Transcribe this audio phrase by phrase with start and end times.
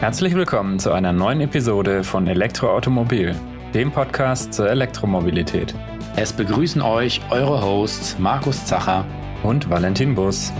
[0.00, 3.36] Herzlich willkommen zu einer neuen Episode von Elektroautomobil,
[3.74, 5.74] dem Podcast zur Elektromobilität.
[6.16, 9.04] Es begrüßen euch eure Hosts Markus Zacher
[9.42, 10.54] und Valentin Bus.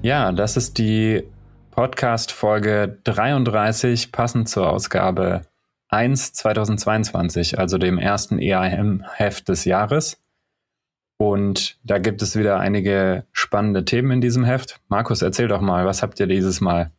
[0.00, 1.24] Ja, das ist die
[1.72, 5.42] Podcast-Folge 33, passend zur Ausgabe
[5.88, 10.20] 1 2022, also dem ersten EIM-Heft des Jahres.
[11.18, 14.80] Und da gibt es wieder einige spannende Themen in diesem Heft.
[14.88, 16.92] Markus, erzähl doch mal, was habt ihr dieses Mal?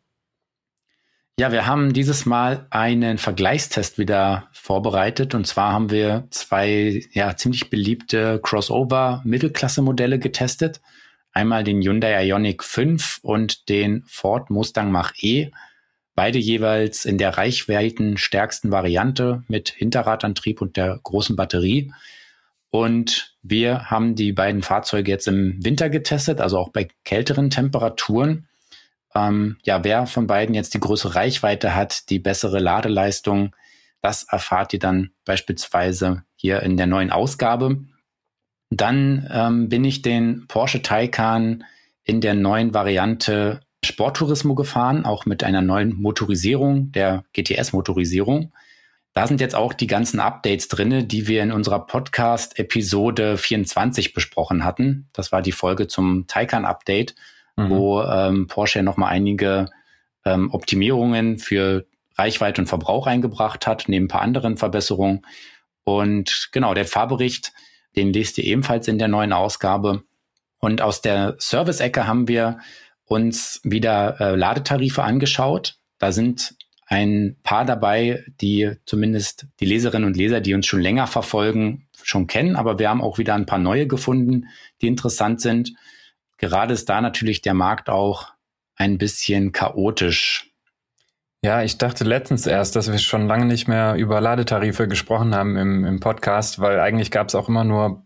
[1.40, 5.34] Ja, wir haben dieses Mal einen Vergleichstest wieder vorbereitet.
[5.34, 10.82] Und zwar haben wir zwei ja, ziemlich beliebte Crossover-Mittelklasse-Modelle getestet.
[11.32, 15.52] Einmal den Hyundai Ioniq 5 und den Ford Mustang Mach-E.
[16.14, 21.94] Beide jeweils in der reichweitenstärksten Variante mit Hinterradantrieb und der großen Batterie.
[22.70, 28.48] Und wir haben die beiden Fahrzeuge jetzt im Winter getestet, also auch bei kälteren Temperaturen.
[29.16, 33.56] Ähm, ja, wer von beiden jetzt die größere Reichweite hat, die bessere Ladeleistung,
[34.02, 37.86] das erfahrt ihr dann beispielsweise hier in der neuen Ausgabe.
[38.70, 41.64] Dann ähm, bin ich den Porsche Taycan
[42.04, 48.52] in der neuen Variante Sporttourismo gefahren, auch mit einer neuen Motorisierung, der GTS-Motorisierung.
[49.14, 54.64] Da sind jetzt auch die ganzen Updates drinne, die wir in unserer Podcast-Episode 24 besprochen
[54.64, 55.10] hatten.
[55.14, 57.16] Das war die Folge zum Taycan-Update,
[57.56, 57.70] mhm.
[57.70, 59.70] wo ähm, Porsche nochmal einige
[60.26, 61.88] ähm, Optimierungen für
[62.18, 65.26] Reichweite und Verbrauch eingebracht hat, neben ein paar anderen Verbesserungen.
[65.84, 67.52] Und genau, der Fahrbericht,
[67.96, 70.04] den lest ihr ebenfalls in der neuen Ausgabe.
[70.60, 72.60] Und aus der Service-Ecke haben wir
[73.06, 75.78] uns wieder äh, Ladetarife angeschaut.
[75.98, 76.56] Da sind
[76.90, 82.26] ein paar dabei, die zumindest die Leserinnen und Leser, die uns schon länger verfolgen, schon
[82.26, 82.56] kennen.
[82.56, 84.48] Aber wir haben auch wieder ein paar neue gefunden,
[84.82, 85.74] die interessant sind.
[86.40, 88.30] Gerade ist da natürlich der Markt auch
[88.76, 90.52] ein bisschen chaotisch.
[91.44, 95.58] Ja, ich dachte letztens erst, dass wir schon lange nicht mehr über Ladetarife gesprochen haben
[95.58, 98.04] im, im Podcast, weil eigentlich gab es auch immer nur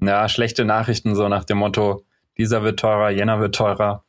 [0.00, 2.04] ja, schlechte Nachrichten, so nach dem Motto,
[2.36, 4.04] dieser wird teurer, jener wird teurer.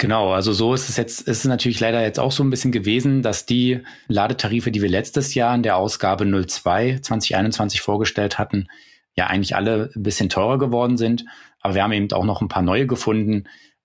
[0.00, 2.72] Genau, also so ist es jetzt, ist es natürlich leider jetzt auch so ein bisschen
[2.72, 8.68] gewesen, dass die Ladetarife, die wir letztes Jahr in der Ausgabe 02 2021 vorgestellt hatten,
[9.14, 11.26] ja eigentlich alle ein bisschen teurer geworden sind.
[11.60, 13.44] Aber wir haben eben auch noch ein paar neue gefunden,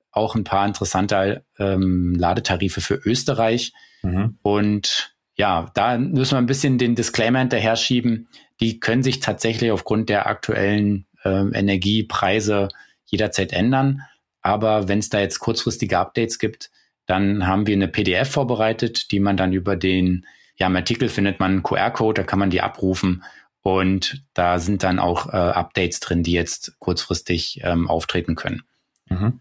[0.10, 3.74] auch ein paar interessante ähm, Ladetarife für Österreich.
[4.02, 4.38] Mhm.
[4.42, 8.30] Und ja, da müssen wir ein bisschen den Disclaimer hinterher schieben.
[8.62, 12.70] Die können sich tatsächlich aufgrund der aktuellen ähm, Energiepreise
[13.04, 14.04] jederzeit ändern.
[14.46, 16.70] Aber wenn es da jetzt kurzfristige Updates gibt,
[17.08, 21.40] dann haben wir eine PDF vorbereitet, die man dann über den, ja, im Artikel findet
[21.40, 23.24] man einen QR-Code, da kann man die abrufen
[23.64, 28.62] und da sind dann auch äh, Updates drin, die jetzt kurzfristig ähm, auftreten können.
[29.10, 29.40] Mhm.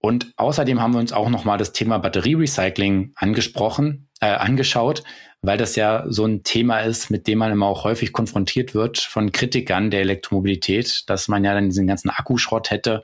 [0.00, 5.02] Und außerdem haben wir uns auch nochmal das Thema Batterierecycling angesprochen, äh, angeschaut,
[5.40, 8.98] weil das ja so ein Thema ist, mit dem man immer auch häufig konfrontiert wird
[8.98, 13.02] von Kritikern der Elektromobilität, dass man ja dann diesen ganzen Akkuschrott hätte,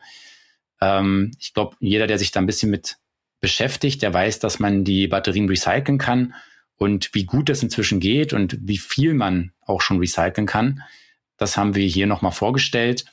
[0.83, 2.99] ähm, ich glaube, jeder, der sich da ein bisschen mit
[3.41, 6.35] beschäftigt, der weiß, dass man die Batterien recyceln kann
[6.77, 10.83] und wie gut das inzwischen geht und wie viel man auch schon recyceln kann.
[11.37, 13.05] Das haben wir hier nochmal vorgestellt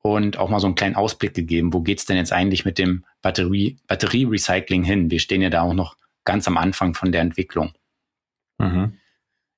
[0.00, 1.72] und auch mal so einen kleinen Ausblick gegeben.
[1.72, 5.10] Wo geht's denn jetzt eigentlich mit dem Batterie, Batterie-Recycling hin?
[5.10, 7.72] Wir stehen ja da auch noch ganz am Anfang von der Entwicklung.
[8.58, 8.98] Mhm.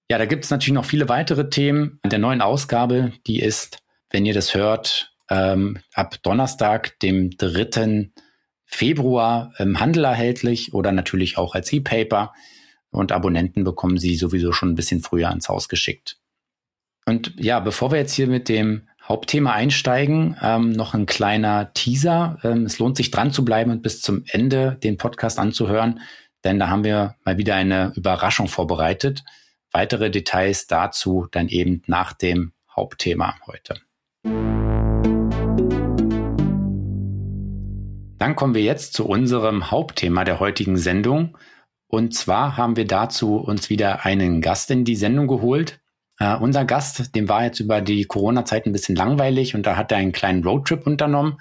[0.09, 1.99] Ja, da gibt es natürlich noch viele weitere Themen.
[2.05, 3.79] In der neuen Ausgabe, die ist,
[4.11, 8.11] wenn ihr das hört, ähm, ab Donnerstag, dem 3.
[8.65, 12.33] Februar im Handel erhältlich oder natürlich auch als E-Paper.
[12.91, 16.19] Und Abonnenten bekommen sie sowieso schon ein bisschen früher ans Haus geschickt.
[17.05, 22.39] Und ja, bevor wir jetzt hier mit dem Hauptthema einsteigen, ähm, noch ein kleiner Teaser.
[22.43, 26.01] Ähm, es lohnt sich dran zu bleiben und bis zum Ende den Podcast anzuhören,
[26.45, 29.23] denn da haben wir mal wieder eine Überraschung vorbereitet.
[29.71, 33.77] Weitere Details dazu dann eben nach dem Hauptthema heute.
[38.19, 41.37] Dann kommen wir jetzt zu unserem Hauptthema der heutigen Sendung.
[41.87, 45.81] Und zwar haben wir dazu uns wieder einen Gast in die Sendung geholt.
[46.19, 49.93] Uh, unser Gast, dem war jetzt über die Corona-Zeit ein bisschen langweilig und da hat
[49.93, 51.39] er einen kleinen Roadtrip unternommen.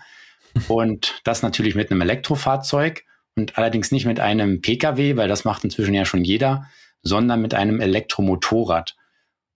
[0.67, 3.03] und das natürlich mit einem Elektrofahrzeug
[3.37, 6.65] und allerdings nicht mit einem Pkw, weil das macht inzwischen ja schon jeder,
[7.03, 8.95] sondern mit einem Elektromotorrad.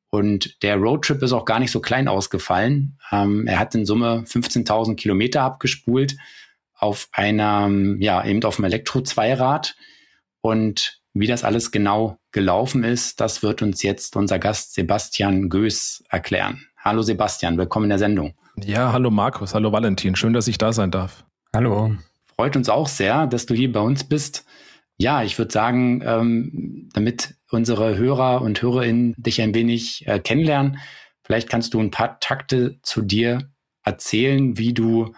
[0.09, 2.97] Und der Roadtrip ist auch gar nicht so klein ausgefallen.
[3.11, 6.15] Ähm, er hat in Summe 15.000 Kilometer abgespult
[6.79, 9.75] auf einer, ja, eben auf dem Elektro-Zweirad.
[10.41, 16.03] Und wie das alles genau gelaufen ist, das wird uns jetzt unser Gast Sebastian Göß
[16.09, 16.65] erklären.
[16.77, 18.35] Hallo Sebastian, willkommen in der Sendung.
[18.55, 21.25] Ja, hallo Markus, hallo Valentin, schön, dass ich da sein darf.
[21.53, 21.95] Hallo.
[22.35, 24.45] Freut uns auch sehr, dass du hier bei uns bist.
[24.97, 30.79] Ja, ich würde sagen, ähm, damit unsere Hörer und Hörerinnen dich ein wenig äh, kennenlernen,
[31.23, 33.49] vielleicht kannst du ein paar Takte zu dir
[33.83, 35.13] erzählen, wie du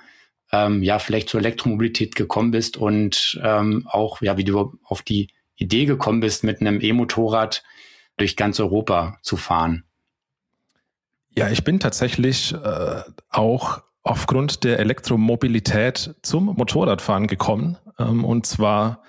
[0.52, 5.30] ähm, ja vielleicht zur Elektromobilität gekommen bist und ähm, auch ja, wie du auf die
[5.56, 7.64] Idee gekommen bist, mit einem E-Motorrad
[8.18, 9.84] durch ganz Europa zu fahren.
[11.36, 17.78] Ja, ich bin tatsächlich äh, auch aufgrund der Elektromobilität zum Motorradfahren gekommen.
[18.00, 19.04] Ähm, und zwar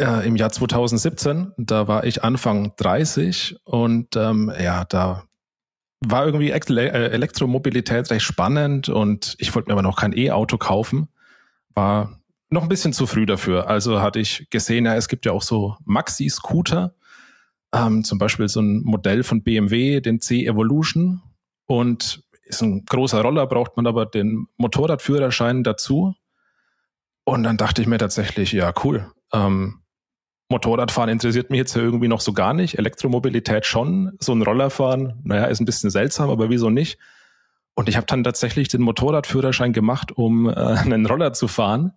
[0.00, 1.52] äh, im Jahr 2017.
[1.56, 5.24] Da war ich Anfang 30 und ähm, ja, da
[6.10, 11.08] war irgendwie äh, Elektromobilität recht spannend und ich wollte mir aber noch kein E-Auto kaufen.
[11.74, 12.20] War
[12.50, 13.68] noch ein bisschen zu früh dafür.
[13.68, 16.94] Also hatte ich gesehen, ja, es gibt ja auch so Maxi-Scooter,
[17.74, 21.22] ähm, zum Beispiel so ein Modell von BMW, den C-Evolution.
[21.66, 26.14] Und ist ein großer Roller, braucht man aber den Motorradführerschein dazu.
[27.24, 29.10] Und dann dachte ich mir tatsächlich, ja, cool.
[29.32, 29.80] Ähm,
[30.48, 32.78] Motorradfahren interessiert mich jetzt irgendwie noch so gar nicht.
[32.78, 34.12] Elektromobilität schon.
[34.20, 36.98] So ein Rollerfahren, naja, ist ein bisschen seltsam, aber wieso nicht?
[37.74, 41.92] Und ich habe dann tatsächlich den Motorradführerschein gemacht, um äh, einen Roller zu fahren.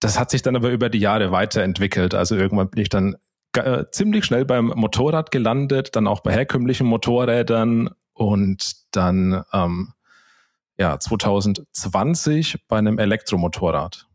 [0.00, 2.14] Das hat sich dann aber über die Jahre weiterentwickelt.
[2.14, 3.16] Also irgendwann bin ich dann
[3.54, 9.92] äh, ziemlich schnell beim Motorrad gelandet, dann auch bei herkömmlichen Motorrädern und dann ähm,
[10.78, 14.06] ja 2020 bei einem Elektromotorrad.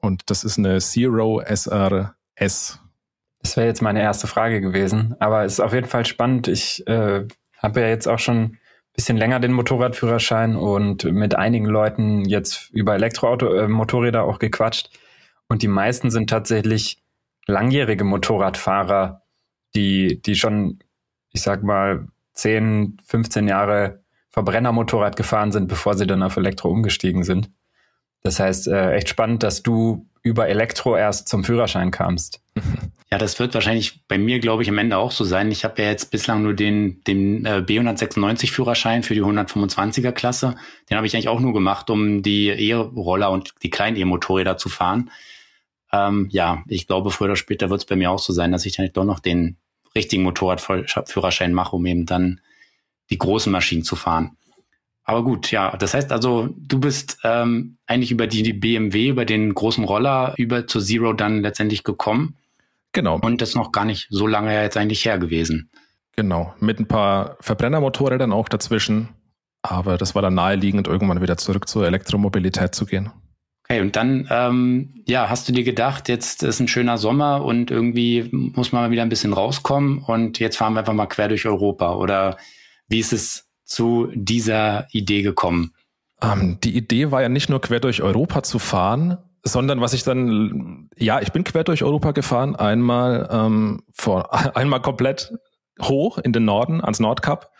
[0.00, 2.78] Und das ist eine Zero SR S.
[3.42, 6.48] Das wäre jetzt meine erste Frage gewesen, aber es ist auf jeden Fall spannend.
[6.48, 7.26] Ich äh,
[7.58, 8.58] habe ja jetzt auch schon ein
[8.94, 14.90] bisschen länger den Motorradführerschein und mit einigen Leuten jetzt über Elektroauto-Motorräder äh, auch gequatscht.
[15.48, 17.02] Und die meisten sind tatsächlich
[17.46, 19.22] langjährige Motorradfahrer,
[19.74, 20.78] die, die schon,
[21.32, 27.24] ich sag mal, 10, 15 Jahre Verbrennermotorrad gefahren sind, bevor sie dann auf Elektro umgestiegen
[27.24, 27.50] sind.
[28.22, 32.40] Das heißt, äh, echt spannend, dass du über Elektro erst zum Führerschein kamst.
[33.10, 35.50] Ja, das wird wahrscheinlich bei mir, glaube ich, am Ende auch so sein.
[35.50, 40.56] Ich habe ja jetzt bislang nur den, den äh, B196 Führerschein für die 125er Klasse.
[40.88, 44.70] Den habe ich eigentlich auch nur gemacht, um die E-Roller und die kleinen E-Motorräder zu
[44.70, 45.10] fahren.
[45.92, 48.64] Ähm, ja, ich glaube, früher oder später wird es bei mir auch so sein, dass
[48.64, 49.58] ich dann doch noch den
[49.94, 52.40] richtigen Motorradführerschein mache, um eben dann
[53.10, 54.38] die großen Maschinen zu fahren.
[55.12, 59.26] Aber gut, ja, das heißt also, du bist ähm, eigentlich über die, die BMW, über
[59.26, 62.38] den großen Roller, über zur Zero dann letztendlich gekommen.
[62.92, 63.18] Genau.
[63.20, 65.68] Und das ist noch gar nicht so lange jetzt eigentlich her gewesen.
[66.16, 69.10] Genau, mit ein paar Verbrennermotorrädern auch dazwischen.
[69.60, 73.12] Aber das war dann naheliegend, irgendwann wieder zurück zur Elektromobilität zu gehen.
[73.66, 77.70] Okay, und dann, ähm, ja, hast du dir gedacht, jetzt ist ein schöner Sommer und
[77.70, 81.28] irgendwie muss man mal wieder ein bisschen rauskommen und jetzt fahren wir einfach mal quer
[81.28, 81.96] durch Europa.
[81.96, 82.38] Oder
[82.88, 85.72] wie ist es zu dieser Idee gekommen?
[86.20, 90.04] Ähm, die Idee war ja nicht nur quer durch Europa zu fahren, sondern was ich
[90.04, 95.32] dann, ja, ich bin quer durch Europa gefahren, einmal ähm, vor, einmal komplett
[95.80, 97.50] hoch in den Norden, ans Nordkap,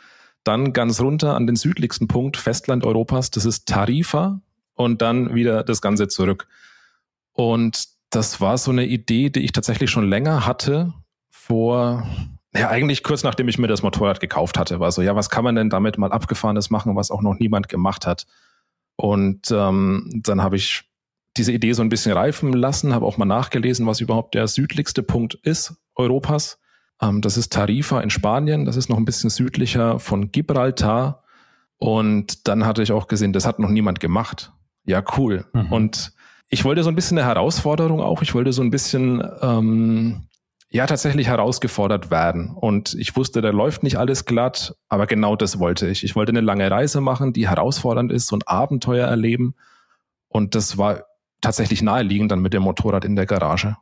[0.45, 4.41] dann ganz runter an den südlichsten Punkt Festland Europas, das ist Tarifa,
[4.75, 6.47] und dann wieder das Ganze zurück.
[7.33, 10.93] Und das war so eine Idee, die ich tatsächlich schon länger hatte,
[11.31, 12.07] vor
[12.55, 15.45] ja, eigentlich kurz nachdem ich mir das Motorrad gekauft hatte, war so, ja, was kann
[15.45, 18.27] man denn damit mal abgefahrenes machen, was auch noch niemand gemacht hat?
[18.97, 20.85] Und ähm, dann habe ich
[21.37, 25.03] diese Idee so ein bisschen reifen lassen, habe auch mal nachgelesen, was überhaupt der südlichste
[25.03, 26.59] Punkt ist Europas.
[27.01, 31.23] Ähm, das ist Tarifa in Spanien, das ist noch ein bisschen südlicher von Gibraltar.
[31.79, 34.53] Und dann hatte ich auch gesehen, das hat noch niemand gemacht.
[34.85, 35.47] Ja, cool.
[35.53, 35.73] Mhm.
[35.73, 36.13] Und
[36.49, 38.23] ich wollte so ein bisschen eine Herausforderung auch.
[38.23, 40.27] Ich wollte so ein bisschen ähm,
[40.73, 42.51] ja tatsächlich herausgefordert werden.
[42.51, 46.03] Und ich wusste, da läuft nicht alles glatt, aber genau das wollte ich.
[46.03, 49.55] Ich wollte eine lange Reise machen, die herausfordernd ist, und Abenteuer erleben.
[50.29, 51.05] Und das war
[51.43, 53.77] tatsächlich naheliegend dann mit dem Motorrad in der Garage.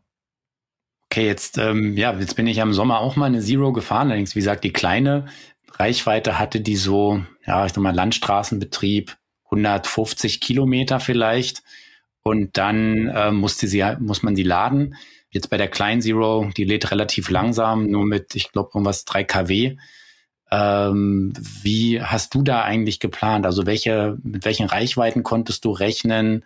[1.07, 4.09] Okay, jetzt, ähm, ja, jetzt bin ich am Sommer auch mal eine Zero gefahren.
[4.09, 5.27] Allerdings, wie gesagt, die kleine
[5.79, 11.63] Reichweite hatte die so, ja, ich sag mal, Landstraßenbetrieb, 150 Kilometer vielleicht.
[12.23, 14.97] Und dann äh, musste sie, muss man sie laden.
[15.31, 19.25] Jetzt bei der kleinen Zero, die lädt relativ langsam, nur mit, ich glaube, irgendwas 3
[19.25, 19.77] kW.
[20.51, 21.33] Ähm,
[21.63, 23.47] wie hast du da eigentlich geplant?
[23.47, 26.45] Also welche, mit welchen Reichweiten konntest du rechnen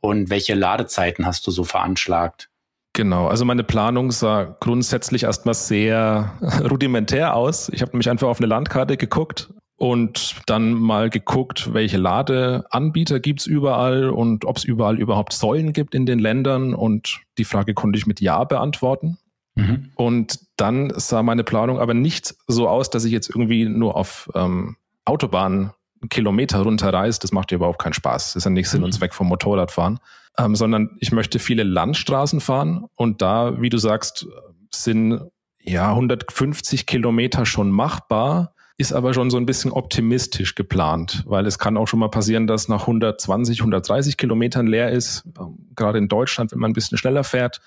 [0.00, 2.50] und welche Ladezeiten hast du so veranschlagt?
[2.92, 6.34] Genau, also meine Planung sah grundsätzlich erstmal sehr
[6.70, 7.68] rudimentär aus.
[7.70, 13.46] Ich habe nämlich einfach auf eine Landkarte geguckt, und dann mal geguckt, welche Ladeanbieter gibt's
[13.46, 16.74] überall und ob es überall überhaupt Säulen gibt in den Ländern.
[16.74, 19.18] Und die Frage konnte ich mit Ja beantworten.
[19.54, 19.90] Mhm.
[19.94, 24.30] Und dann sah meine Planung aber nicht so aus, dass ich jetzt irgendwie nur auf
[24.34, 25.72] ähm, Autobahnen
[26.08, 28.28] Kilometer runterreist, das macht dir überhaupt keinen Spaß.
[28.28, 28.98] Das ist ja nicht Sinn und mhm.
[28.98, 29.98] Zweck vom Motorradfahren.
[30.38, 34.26] Ähm, sondern ich möchte viele Landstraßen fahren und da, wie du sagst,
[34.70, 35.22] sind
[35.62, 41.58] ja 150 Kilometer schon machbar, ist aber schon so ein bisschen optimistisch geplant, weil es
[41.58, 45.24] kann auch schon mal passieren, dass nach 120, 130 Kilometern leer ist.
[45.38, 47.60] Ähm, gerade in Deutschland, wenn man ein bisschen schneller fährt,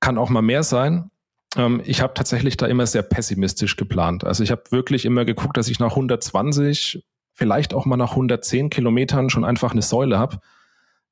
[0.00, 1.10] kann auch mal mehr sein.
[1.56, 4.24] Ähm, ich habe tatsächlich da immer sehr pessimistisch geplant.
[4.24, 8.68] Also ich habe wirklich immer geguckt, dass ich nach 120, vielleicht auch mal nach 110
[8.68, 10.40] Kilometern schon einfach eine Säule habe.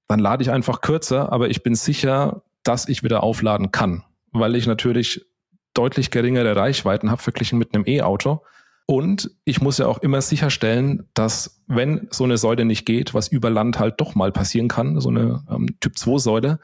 [0.06, 4.54] Dann lade ich einfach kürzer, aber ich bin sicher, dass ich wieder aufladen kann, weil
[4.54, 5.24] ich natürlich
[5.72, 8.42] deutlich geringere Reichweiten habe verglichen mit einem E-Auto.
[8.90, 13.28] Und ich muss ja auch immer sicherstellen, dass wenn so eine Säule nicht geht, was
[13.28, 16.58] über Land halt doch mal passieren kann, so eine ähm, Typ-2-Säule,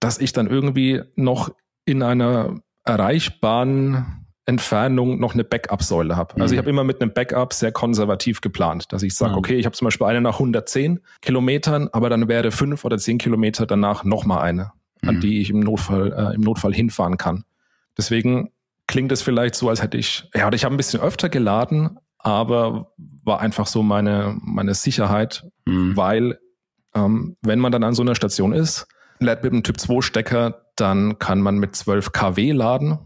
[0.00, 1.50] dass ich dann irgendwie noch
[1.84, 6.40] in einer erreichbaren Entfernung noch eine Backup-Säule habe.
[6.40, 6.52] Also mhm.
[6.54, 9.38] ich habe immer mit einem Backup sehr konservativ geplant, dass ich sage, mhm.
[9.38, 13.18] okay, ich habe zum Beispiel eine nach 110 Kilometern, aber dann wäre fünf oder zehn
[13.18, 14.72] Kilometer danach nochmal eine,
[15.02, 15.08] mhm.
[15.10, 17.44] an die ich im Notfall, äh, im Notfall hinfahren kann.
[17.98, 18.52] Deswegen
[18.88, 22.92] klingt es vielleicht so, als hätte ich, ja, ich habe ein bisschen öfter geladen, aber
[23.22, 25.96] war einfach so meine, meine Sicherheit, mhm.
[25.96, 26.38] weil
[26.94, 28.88] ähm, wenn man dann an so einer Station ist,
[29.20, 32.98] lädt mit einem Typ 2 Stecker, dann kann man mit 12 kW laden.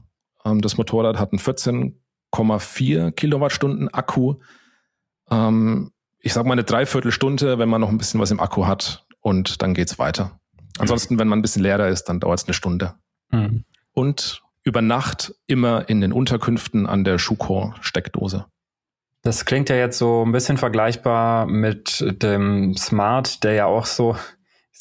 [0.44, 4.36] Ähm, das Motorrad hat einen 14,4 Kilowattstunden Akku.
[5.30, 9.04] Ähm, ich sage mal eine Dreiviertelstunde, wenn man noch ein bisschen was im Akku hat
[9.20, 10.38] und dann geht's weiter.
[10.78, 12.94] Ansonsten, wenn man ein bisschen leerer ist, dann dauert es eine Stunde.
[13.30, 13.64] Mhm.
[13.92, 18.46] Und über Nacht immer in den Unterkünften an der Schuko-Steckdose.
[19.22, 24.16] Das klingt ja jetzt so ein bisschen vergleichbar mit dem Smart, der ja auch so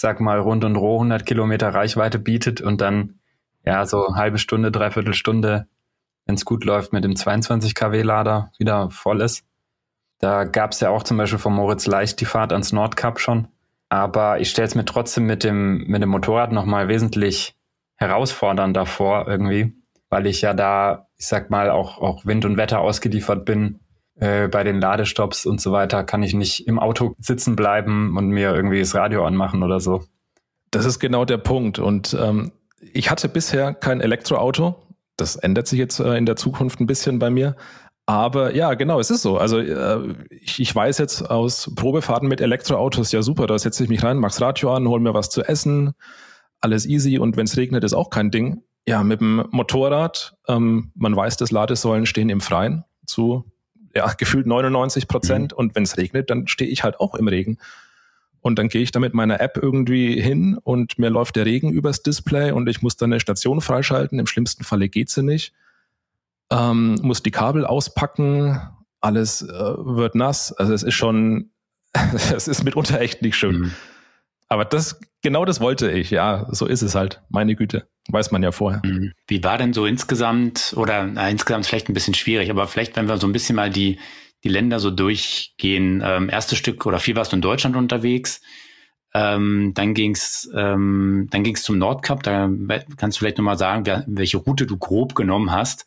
[0.02, 3.20] sag mal, rund und roh 100 Kilometer Reichweite bietet und dann,
[3.64, 5.68] ja, so halbe Stunde, dreiviertel Stunde,
[6.26, 9.46] wenn es gut läuft, mit dem 22 kW Lader wieder voll ist.
[10.20, 13.48] Da gab es ja auch zum Beispiel von Moritz Leicht die Fahrt ans Nordkap schon.
[13.90, 17.56] Aber ich stelle es mir trotzdem mit dem, mit dem Motorrad nochmal wesentlich
[18.02, 19.74] herausfordernder vor irgendwie,
[20.10, 23.80] weil ich ja da, ich sag mal, auch, auch Wind und Wetter ausgeliefert bin
[24.16, 28.30] äh, bei den Ladestops und so weiter kann ich nicht im Auto sitzen bleiben und
[28.30, 30.04] mir irgendwie das Radio anmachen oder so.
[30.72, 31.80] Das ist genau der Punkt.
[31.80, 32.52] Und ähm,
[32.94, 34.76] ich hatte bisher kein Elektroauto.
[35.16, 37.56] Das ändert sich jetzt äh, in der Zukunft ein bisschen bei mir.
[38.08, 39.38] Aber ja, genau, es ist so.
[39.38, 43.90] Also äh, ich, ich weiß jetzt aus Probefahrten mit Elektroautos, ja super, da setze ich
[43.90, 45.94] mich rein, mach's Radio an, hol mir was zu essen,
[46.62, 48.64] alles easy und wenn es regnet, ist auch kein Ding.
[48.88, 53.46] Ja, mit dem Motorrad, ähm, man weiß, dass Ladesäulen stehen im Freien zu
[53.96, 55.52] ja, gefühlt 99 Prozent.
[55.52, 55.58] Mhm.
[55.58, 57.58] Und wenn es regnet, dann stehe ich halt auch im Regen.
[58.42, 61.72] Und dann gehe ich da mit meiner App irgendwie hin und mir läuft der Regen
[61.72, 64.18] übers Display und ich muss dann eine Station freischalten.
[64.18, 65.54] Im schlimmsten Falle geht sie nicht.
[66.50, 68.60] Ähm, muss die Kabel auspacken,
[69.00, 70.52] alles äh, wird nass.
[70.54, 71.52] Also es ist schon,
[72.34, 73.60] es ist mitunter echt nicht schön.
[73.60, 73.72] Mhm.
[74.48, 76.48] Aber das, genau das wollte ich, ja.
[76.52, 77.22] So ist es halt.
[77.30, 77.88] Meine Güte.
[78.10, 78.82] Weiß man ja vorher.
[78.84, 79.14] Mhm.
[79.28, 83.08] Wie war denn so insgesamt, oder na, insgesamt vielleicht ein bisschen schwierig, aber vielleicht, wenn
[83.08, 84.00] wir so ein bisschen mal die,
[84.44, 86.02] die Länder so durchgehen.
[86.06, 88.42] Ähm, erstes Stück oder viel warst du in Deutschland unterwegs.
[89.14, 92.24] Ähm, dann ging's, ähm, dann ging's zum Nordkap.
[92.24, 92.50] Da
[92.98, 95.86] kannst du vielleicht nochmal sagen, wer, welche Route du grob genommen hast.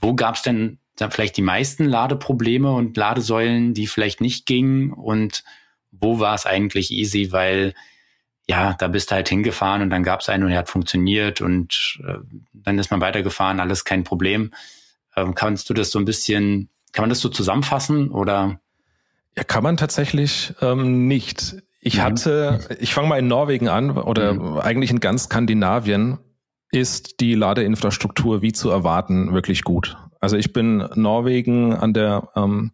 [0.00, 4.92] Wo gab's denn da vielleicht die meisten Ladeprobleme und Ladesäulen, die vielleicht nicht gingen?
[4.92, 5.44] Und
[5.90, 7.74] wo war es eigentlich easy, weil
[8.48, 11.40] ja, da bist du halt hingefahren und dann gab es einen und er hat funktioniert
[11.40, 12.14] und äh,
[12.52, 14.52] dann ist man weitergefahren, alles kein Problem.
[15.16, 18.58] Ähm, kannst du das so ein bisschen, kann man das so zusammenfassen oder?
[19.36, 21.56] Ja, kann man tatsächlich ähm, nicht.
[21.80, 22.02] Ich mhm.
[22.02, 24.58] hatte, ich fange mal in Norwegen an oder mhm.
[24.58, 26.18] eigentlich in ganz Skandinavien
[26.70, 29.96] ist die Ladeinfrastruktur wie zu erwarten wirklich gut.
[30.20, 32.72] Also ich bin Norwegen an der ähm,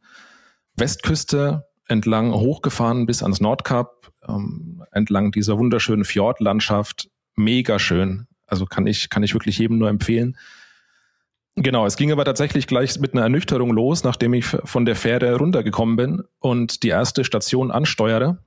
[0.76, 7.10] Westküste entlang hochgefahren bis ans Nordkap, ähm, entlang dieser wunderschönen Fjordlandschaft.
[7.36, 8.26] Mega schön.
[8.46, 10.36] Also kann ich, kann ich wirklich jedem nur empfehlen.
[11.56, 15.36] Genau, es ging aber tatsächlich gleich mit einer Ernüchterung los, nachdem ich von der Fähre
[15.36, 18.38] runtergekommen bin und die erste Station ansteuere.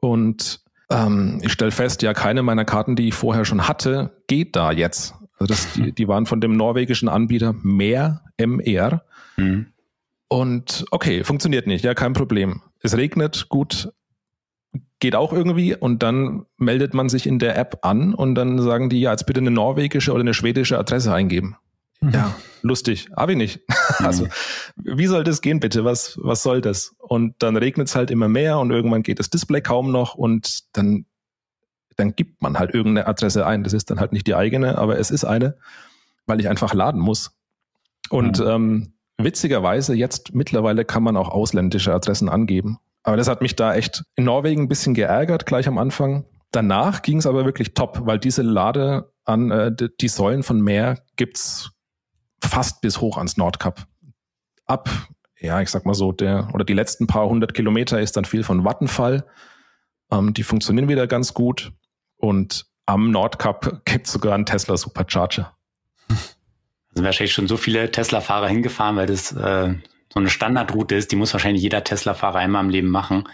[0.00, 4.56] Und ähm, ich stelle fest, ja, keine meiner Karten, die ich vorher schon hatte, geht
[4.56, 5.14] da jetzt.
[5.38, 9.04] Also das, die, die waren von dem norwegischen Anbieter mehr MR.
[9.36, 9.66] Mhm.
[10.28, 12.62] Und okay, funktioniert nicht, ja, kein Problem.
[12.80, 13.92] Es regnet, gut,
[15.00, 18.90] geht auch irgendwie und dann meldet man sich in der App an und dann sagen
[18.90, 21.56] die, ja, jetzt bitte eine norwegische oder eine schwedische Adresse eingeben.
[22.00, 22.10] Mhm.
[22.10, 23.60] Ja, lustig, habe ich nicht.
[24.00, 24.06] Mhm.
[24.06, 24.28] Also,
[24.76, 25.84] wie soll das gehen bitte?
[25.84, 26.94] Was, was soll das?
[26.98, 30.76] Und dann regnet es halt immer mehr und irgendwann geht das Display kaum noch und
[30.76, 31.04] dann,
[31.96, 33.64] dann gibt man halt irgendeine Adresse ein.
[33.64, 35.56] Das ist dann halt nicht die eigene, aber es ist eine,
[36.26, 37.32] weil ich einfach laden muss.
[38.08, 38.46] Und mhm.
[38.46, 42.78] ähm, witzigerweise jetzt mittlerweile kann man auch ausländische Adressen angeben.
[43.08, 46.26] Aber das hat mich da echt in Norwegen ein bisschen geärgert, gleich am Anfang.
[46.50, 51.02] Danach ging es aber wirklich top, weil diese Lade an äh, die Säulen von Meer
[51.16, 51.70] gibt's
[52.44, 53.86] fast bis hoch ans Nordkap.
[54.66, 54.90] Ab,
[55.40, 58.44] ja, ich sag mal so, der oder die letzten paar hundert Kilometer ist dann viel
[58.44, 59.24] von Vattenfall.
[60.12, 61.72] Ähm, die funktionieren wieder ganz gut.
[62.18, 65.56] Und am Nordkap gibt's sogar einen Tesla Supercharger.
[66.90, 69.74] Da sind wahrscheinlich schon so viele Tesla-Fahrer hingefahren, weil das äh,
[70.12, 73.28] so eine Standardroute ist, die muss wahrscheinlich jeder Tesla-Fahrer einmal im Leben machen.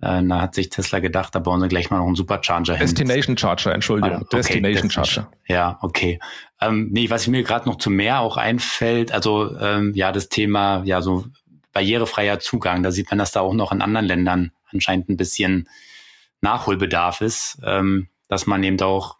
[0.00, 2.86] Äh, da hat sich Tesla gedacht, da bauen sie gleich mal noch einen Supercharger hin.
[2.86, 4.18] Destination Charger, Entschuldigung.
[4.18, 5.30] Ah, okay, Destination Charger.
[5.46, 6.18] Ja, okay.
[6.60, 10.82] Ähm, nee, was mir gerade noch zu mehr auch einfällt, also ähm, ja, das Thema,
[10.84, 11.26] ja, so
[11.72, 15.68] barrierefreier Zugang, da sieht man, dass da auch noch in anderen Ländern anscheinend ein bisschen
[16.40, 19.16] Nachholbedarf ist, ähm, dass man eben auch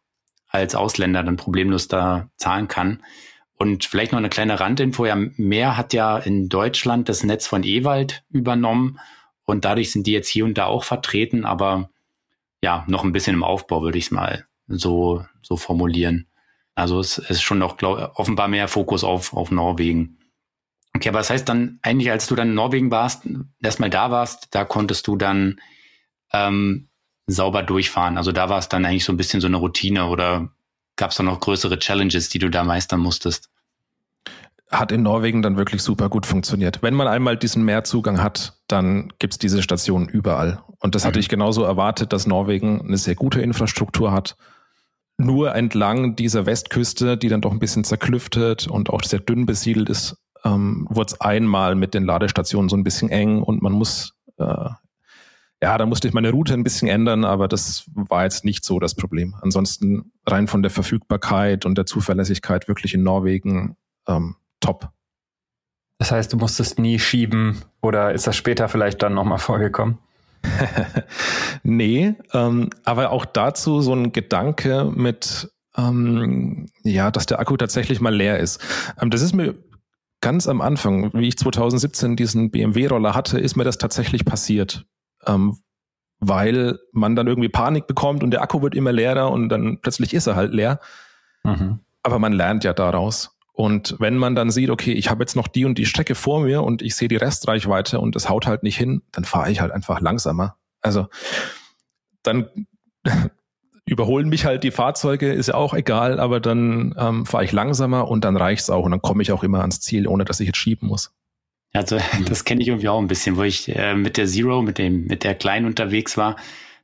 [0.48, 3.02] als Ausländer dann problemlos da zahlen kann.
[3.62, 5.06] Und vielleicht noch eine kleine Randinfo.
[5.06, 8.98] Ja, Mehr hat ja in Deutschland das Netz von Ewald übernommen
[9.44, 11.88] und dadurch sind die jetzt hier und da auch vertreten, aber
[12.60, 16.26] ja, noch ein bisschen im Aufbau, würde ich es mal so, so formulieren.
[16.74, 20.18] Also es ist schon noch glaub, offenbar mehr Fokus auf, auf Norwegen.
[20.96, 23.28] Okay, aber das heißt dann eigentlich, als du dann in Norwegen warst,
[23.62, 25.60] erstmal da warst, da konntest du dann
[26.32, 26.88] ähm,
[27.28, 28.18] sauber durchfahren.
[28.18, 30.50] Also da war es dann eigentlich so ein bisschen so eine Routine oder
[30.96, 33.51] gab es da noch größere Challenges, die du da meistern musstest?
[34.72, 36.82] Hat in Norwegen dann wirklich super gut funktioniert.
[36.82, 40.62] Wenn man einmal diesen Meerzugang hat, dann gibt's diese Stationen überall.
[40.78, 41.08] Und das mhm.
[41.08, 44.36] hatte ich genauso erwartet, dass Norwegen eine sehr gute Infrastruktur hat.
[45.18, 49.90] Nur entlang dieser Westküste, die dann doch ein bisschen zerklüftet und auch sehr dünn besiedelt
[49.90, 54.14] ist, ähm, wurde es einmal mit den Ladestationen so ein bisschen eng und man muss,
[54.38, 54.70] äh,
[55.62, 58.80] ja, da musste ich meine Route ein bisschen ändern, aber das war jetzt nicht so
[58.80, 59.36] das Problem.
[59.42, 63.76] Ansonsten rein von der Verfügbarkeit und der Zuverlässigkeit wirklich in Norwegen
[64.08, 64.90] ähm, top.
[65.98, 69.98] Das heißt, du musstest nie schieben oder ist das später vielleicht dann nochmal vorgekommen?
[71.62, 78.00] nee, ähm, aber auch dazu so ein Gedanke mit, ähm, ja, dass der Akku tatsächlich
[78.00, 78.60] mal leer ist.
[79.00, 79.54] Ähm, das ist mir
[80.20, 84.86] ganz am Anfang, wie ich 2017 diesen BMW-Roller hatte, ist mir das tatsächlich passiert.
[85.26, 85.58] Ähm,
[86.24, 90.14] weil man dann irgendwie Panik bekommt und der Akku wird immer leerer und dann plötzlich
[90.14, 90.78] ist er halt leer.
[91.42, 91.80] Mhm.
[92.04, 93.31] Aber man lernt ja daraus.
[93.52, 96.40] Und wenn man dann sieht, okay, ich habe jetzt noch die und die Strecke vor
[96.40, 99.60] mir und ich sehe die Restreichweite und es haut halt nicht hin, dann fahre ich
[99.60, 100.56] halt einfach langsamer.
[100.80, 101.06] Also
[102.22, 102.48] dann
[103.84, 108.08] überholen mich halt die Fahrzeuge, ist ja auch egal, aber dann ähm, fahre ich langsamer
[108.08, 110.46] und dann reicht's auch und dann komme ich auch immer ans Ziel, ohne dass ich
[110.46, 111.12] jetzt schieben muss.
[111.74, 114.78] Also das kenne ich irgendwie auch ein bisschen, wo ich äh, mit der Zero, mit
[114.78, 116.36] dem, mit der Kleinen unterwegs war.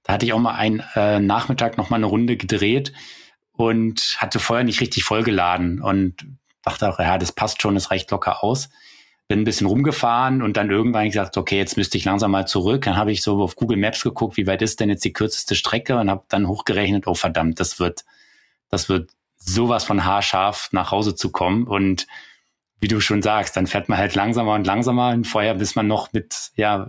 [0.02, 2.92] Da hatte ich auch mal einen äh, Nachmittag noch mal eine Runde gedreht
[3.52, 6.26] und hatte vorher nicht richtig vollgeladen und
[6.68, 8.68] dachte auch, ja, das passt schon, das reicht locker aus.
[9.26, 12.84] Bin ein bisschen rumgefahren und dann irgendwann gesagt, okay, jetzt müsste ich langsam mal zurück.
[12.84, 15.54] Dann habe ich so auf Google Maps geguckt, wie weit ist denn jetzt die kürzeste
[15.54, 18.04] Strecke und habe dann hochgerechnet, oh verdammt, das wird,
[18.70, 21.66] das wird sowas von haarscharf nach Hause zu kommen.
[21.66, 22.06] Und
[22.80, 25.86] wie du schon sagst, dann fährt man halt langsamer und langsamer und vorher bis man
[25.86, 26.88] noch mit, ja,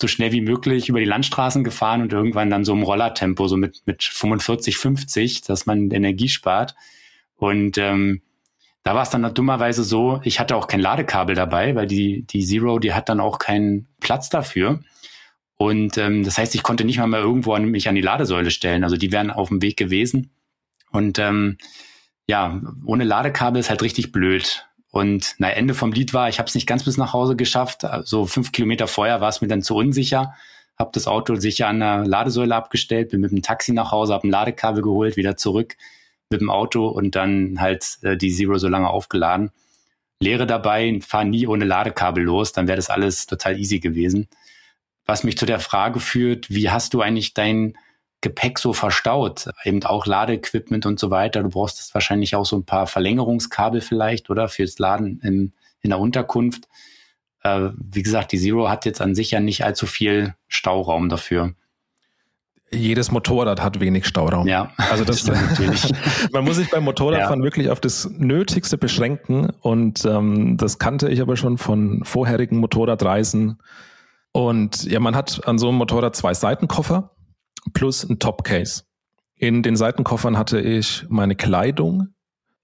[0.00, 3.56] so schnell wie möglich über die Landstraßen gefahren und irgendwann dann so im Rollertempo, so
[3.56, 6.74] mit, mit 45, 50, dass man Energie spart.
[7.36, 8.22] Und ähm,
[8.86, 12.46] da war es dann dummerweise so, ich hatte auch kein Ladekabel dabei, weil die, die
[12.46, 14.78] Zero, die hat dann auch keinen Platz dafür.
[15.56, 18.52] Und ähm, das heißt, ich konnte nicht mal mehr irgendwo an, mich an die Ladesäule
[18.52, 18.84] stellen.
[18.84, 20.30] Also die wären auf dem Weg gewesen.
[20.92, 21.58] Und ähm,
[22.28, 24.68] ja, ohne Ladekabel ist halt richtig blöd.
[24.92, 27.80] Und na, Ende vom Lied war, ich habe es nicht ganz bis nach Hause geschafft.
[27.80, 30.32] So also fünf Kilometer vorher war es mir dann zu unsicher.
[30.78, 34.28] Habe das Auto sicher an der Ladesäule abgestellt, bin mit dem Taxi nach Hause, habe
[34.28, 35.76] ein Ladekabel geholt, wieder zurück
[36.30, 39.50] mit dem Auto und dann halt äh, die Zero so lange aufgeladen.
[40.20, 44.28] Lehre dabei, fahr nie ohne Ladekabel los, dann wäre das alles total easy gewesen.
[45.04, 47.76] Was mich zu der Frage führt, wie hast du eigentlich dein
[48.22, 49.50] Gepäck so verstaut?
[49.64, 51.42] Eben auch Ladeequipment und so weiter.
[51.42, 54.48] Du brauchst jetzt wahrscheinlich auch so ein paar Verlängerungskabel vielleicht, oder?
[54.48, 56.66] Fürs Laden in, in der Unterkunft.
[57.42, 61.54] Äh, wie gesagt, die Zero hat jetzt an sich ja nicht allzu viel Stauraum dafür
[62.70, 64.46] jedes Motorrad hat wenig Stauraum.
[64.46, 65.92] Ja, also das, das natürlich.
[66.32, 67.44] man muss sich beim Motorradfahren ja.
[67.44, 73.58] wirklich auf das Nötigste beschränken und ähm, das kannte ich aber schon von vorherigen Motorradreisen.
[74.32, 77.12] Und ja, man hat an so einem Motorrad zwei Seitenkoffer
[77.72, 78.82] plus ein Topcase.
[79.36, 82.08] In den Seitenkoffern hatte ich meine Kleidung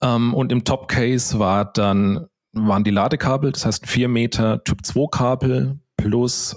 [0.03, 5.07] ähm, und im Topcase war dann waren die Ladekabel, das heißt vier Meter Typ 2
[5.11, 6.57] Kabel plus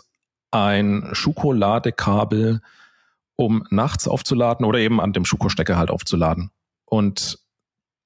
[0.51, 2.61] ein Schuko-Ladekabel
[3.35, 6.51] um nachts aufzuladen oder eben an dem Schuko-Stecker halt aufzuladen.
[6.85, 7.39] Und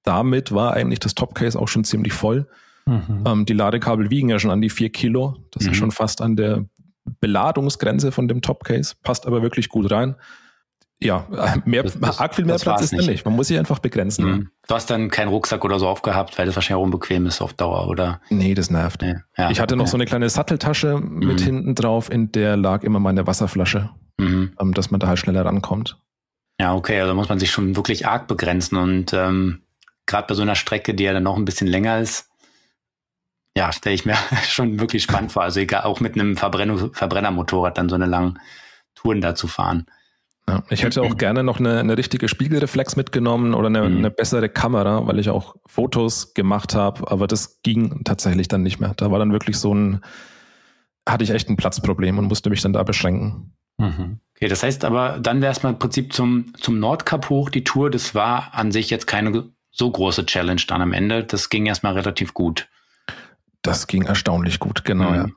[0.04, 2.48] damit war eigentlich das Topcase auch schon ziemlich voll.
[2.86, 3.24] Mhm.
[3.26, 5.38] Ähm, die Ladekabel wiegen ja schon an die vier Kilo.
[5.52, 5.72] Das mhm.
[5.72, 6.66] ist schon fast an der
[7.20, 10.16] Beladungsgrenze von dem Topcase, passt aber wirklich gut rein.
[11.02, 11.26] Ja,
[11.64, 13.24] mehr, das, das, arg viel mehr Platz ist da nicht.
[13.24, 14.26] Man muss sich einfach begrenzen.
[14.26, 14.50] Mhm.
[14.68, 17.54] Du hast dann keinen Rucksack oder so aufgehabt, weil das wahrscheinlich auch unbequem ist auf
[17.54, 18.20] Dauer, oder?
[18.30, 19.02] Nee, das nervt.
[19.02, 19.16] Nee.
[19.38, 21.44] Ja, ich hatte noch so eine kleine Satteltasche mit mhm.
[21.44, 24.52] hinten drauf, in der lag immer meine Wasserflasche, mhm.
[24.60, 25.98] ähm, dass man da halt schneller rankommt.
[26.60, 29.62] Ja, okay, also muss man sich schon wirklich arg begrenzen und ähm,
[30.06, 32.30] gerade bei so einer Strecke, die ja dann noch ein bisschen länger ist,
[33.56, 35.44] ja, stelle ich mir schon wirklich spannend vor.
[35.44, 38.40] Also egal, auch mit einem Verbrenner, Verbrennermotorrad dann so eine langen
[38.96, 39.86] Touren da zu fahren.
[40.50, 43.98] Ja, ich hätte auch gerne noch eine, eine richtige Spiegelreflex mitgenommen oder eine, mhm.
[43.98, 48.80] eine bessere Kamera, weil ich auch Fotos gemacht habe, aber das ging tatsächlich dann nicht
[48.80, 48.94] mehr.
[48.98, 50.02] Da war dann wirklich so ein,
[51.08, 53.54] hatte ich echt ein Platzproblem und musste mich dann da beschränken.
[53.78, 54.20] Mhm.
[54.36, 57.64] Okay, das heißt aber, dann wäre es mal im Prinzip zum, zum Nordkap hoch, die
[57.64, 61.24] Tour, das war an sich jetzt keine so große Challenge dann am Ende.
[61.24, 62.68] Das ging erstmal relativ gut.
[63.62, 65.16] Das ging erstaunlich gut, genau, mhm.
[65.16, 65.28] ja.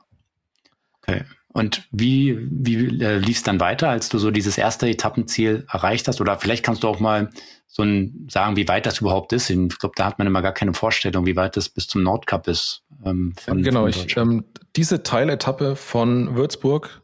[1.01, 1.25] Okay.
[1.53, 6.07] Und wie, wie äh, lief es dann weiter, als du so dieses erste Etappenziel erreicht
[6.07, 6.19] hast?
[6.19, 7.29] Oder vielleicht kannst du auch mal
[7.67, 9.51] so ein, sagen, wie weit das überhaupt ist.
[9.51, 12.47] Ich glaube, da hat man immer gar keine Vorstellung, wie weit das bis zum Nordcup
[12.47, 12.83] ist.
[13.05, 17.03] Ähm, von, genau, von ich, ähm, diese Teiletappe von Würzburg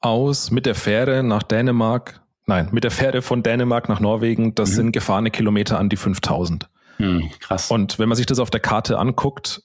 [0.00, 4.70] aus mit der Fähre nach Dänemark, nein, mit der Fähre von Dänemark nach Norwegen, das
[4.70, 4.74] mhm.
[4.74, 6.70] sind gefahrene Kilometer an die 5000.
[6.98, 7.70] Mhm, krass.
[7.70, 9.62] Und wenn man sich das auf der Karte anguckt,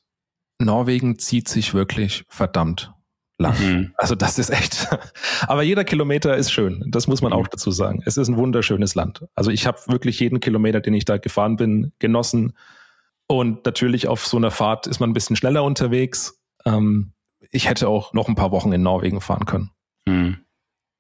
[0.58, 2.92] Norwegen zieht sich wirklich verdammt
[3.39, 3.56] lang.
[3.60, 3.93] Mhm.
[3.95, 4.88] Also das ist echt.
[5.47, 6.84] Aber jeder Kilometer ist schön.
[6.88, 7.39] Das muss man mhm.
[7.39, 8.04] auch dazu sagen.
[8.06, 9.25] Es ist ein wunderschönes Land.
[9.36, 12.54] Also ich habe wirklich jeden Kilometer, den ich da gefahren bin, genossen.
[13.28, 16.39] Und natürlich auf so einer Fahrt ist man ein bisschen schneller unterwegs.
[16.65, 17.13] Ähm,
[17.52, 19.71] ich hätte auch noch ein paar Wochen in Norwegen fahren können.
[20.06, 20.38] Mhm.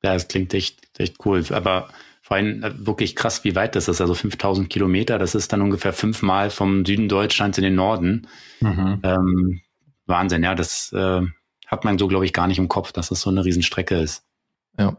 [0.01, 1.43] Ja, es klingt echt, echt cool.
[1.51, 1.89] Aber
[2.21, 3.99] vor allem äh, wirklich krass, wie weit das ist.
[4.01, 8.27] Also 5000 Kilometer, das ist dann ungefähr fünfmal vom Süden Deutschlands in den Norden.
[8.61, 8.99] Mhm.
[9.03, 9.61] Ähm,
[10.05, 11.21] Wahnsinn, ja, das äh,
[11.69, 14.25] hat man so, glaube ich, gar nicht im Kopf, dass das so eine Riesenstrecke ist.
[14.77, 14.97] Ja,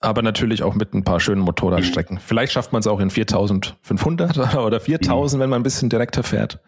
[0.00, 2.16] aber natürlich auch mit ein paar schönen Motorradstrecken.
[2.16, 2.20] Mhm.
[2.20, 5.42] Vielleicht schafft man es auch in 4500 oder 4000, mhm.
[5.42, 6.60] wenn man ein bisschen direkter fährt.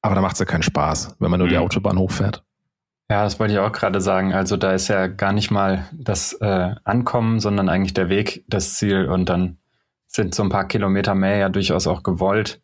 [0.00, 1.52] Aber da macht es ja keinen Spaß, wenn man nur mhm.
[1.52, 2.44] die Autobahn hochfährt.
[3.10, 4.32] Ja, das wollte ich auch gerade sagen.
[4.32, 8.74] Also da ist ja gar nicht mal das äh, Ankommen, sondern eigentlich der Weg das
[8.74, 9.58] Ziel und dann
[10.06, 12.60] sind so ein paar Kilometer mehr ja durchaus auch gewollt.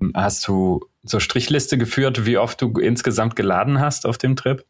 [0.00, 4.64] Ähm, hast du so Strichliste geführt, wie oft du insgesamt geladen hast auf dem Trip?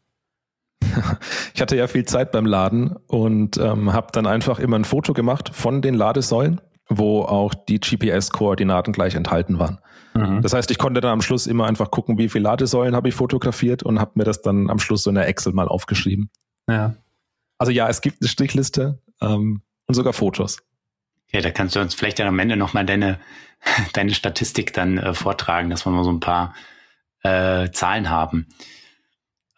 [1.53, 5.13] Ich hatte ja viel Zeit beim Laden und ähm, habe dann einfach immer ein Foto
[5.13, 9.79] gemacht von den Ladesäulen, wo auch die GPS-Koordinaten gleich enthalten waren.
[10.13, 10.41] Mhm.
[10.41, 13.15] Das heißt, ich konnte dann am Schluss immer einfach gucken, wie viele Ladesäulen habe ich
[13.15, 16.29] fotografiert und habe mir das dann am Schluss so in der Excel mal aufgeschrieben.
[16.67, 16.95] Ja.
[17.57, 20.59] Also ja, es gibt eine Strichliste ähm, und sogar Fotos.
[21.31, 23.19] Ja, da kannst du uns vielleicht ja am Ende nochmal deine,
[23.93, 26.53] deine Statistik dann äh, vortragen, dass wir mal so ein paar
[27.23, 28.47] äh, Zahlen haben.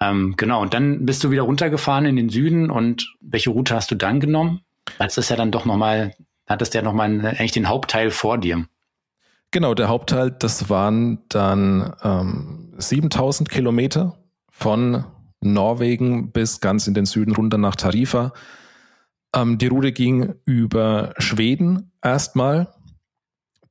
[0.02, 3.92] Ähm, genau, und dann bist du wieder runtergefahren in den Süden und welche Route hast
[3.92, 4.62] du dann genommen?
[4.98, 6.16] Das ja dann doch nochmal,
[6.48, 8.66] hattest du ja nochmal eigentlich den Hauptteil vor dir.
[9.52, 14.18] Genau, der Hauptteil, das waren dann ähm, 7000 Kilometer
[14.50, 15.06] von
[15.42, 18.34] Norwegen bis ganz in den Süden runter nach Tarifa.
[19.36, 22.74] Ähm, die Route ging über Schweden erstmal.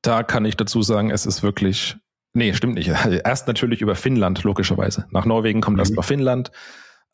[0.02, 1.96] Da kann ich dazu sagen, es ist wirklich,
[2.32, 2.88] nee, stimmt nicht.
[3.24, 5.06] Erst natürlich über Finnland, logischerweise.
[5.10, 5.80] Nach Norwegen kommt mhm.
[5.80, 6.50] erst mal Finnland.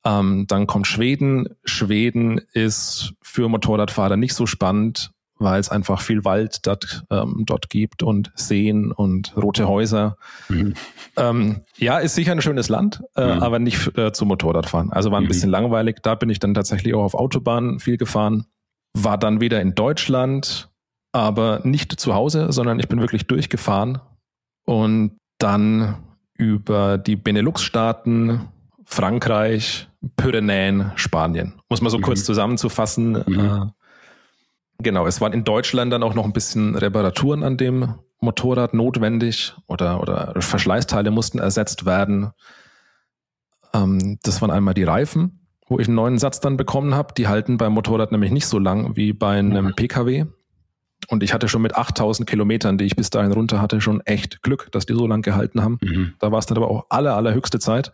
[0.04, 1.48] Ähm, dann kommt Schweden.
[1.64, 7.68] Schweden ist für Motorradfahrer nicht so spannend, weil es einfach viel Wald dort, ähm, dort
[7.70, 10.16] gibt und Seen und rote Häuser.
[10.48, 10.74] Mhm.
[11.16, 13.42] Ähm, ja, ist sicher ein schönes Land, äh, mhm.
[13.42, 14.92] aber nicht äh, zum Motorradfahren.
[14.92, 15.28] Also war ein mhm.
[15.28, 15.96] bisschen langweilig.
[16.02, 18.46] Da bin ich dann tatsächlich auch auf Autobahn viel gefahren.
[18.94, 20.70] War dann wieder in Deutschland,
[21.12, 24.00] aber nicht zu Hause, sondern ich bin wirklich durchgefahren
[24.66, 25.96] und dann
[26.34, 28.48] über die Benelux-Staaten,
[28.84, 31.54] Frankreich, Pyrenäen, Spanien.
[31.70, 32.24] Muss man so kurz mhm.
[32.24, 33.24] zusammenzufassen.
[33.26, 33.40] Mhm.
[33.40, 33.66] Äh,
[34.78, 39.54] Genau, es waren in Deutschland dann auch noch ein bisschen Reparaturen an dem Motorrad notwendig
[39.66, 42.32] oder, oder Verschleißteile mussten ersetzt werden.
[43.72, 47.14] Ähm, das waren einmal die Reifen, wo ich einen neuen Satz dann bekommen habe.
[47.16, 50.26] Die halten beim Motorrad nämlich nicht so lang wie bei einem Pkw.
[51.08, 54.42] Und ich hatte schon mit 8000 Kilometern, die ich bis dahin runter hatte, schon echt
[54.42, 55.78] Glück, dass die so lang gehalten haben.
[55.82, 56.14] Mhm.
[56.18, 57.92] Da war es dann aber auch aller, allerhöchste Zeit.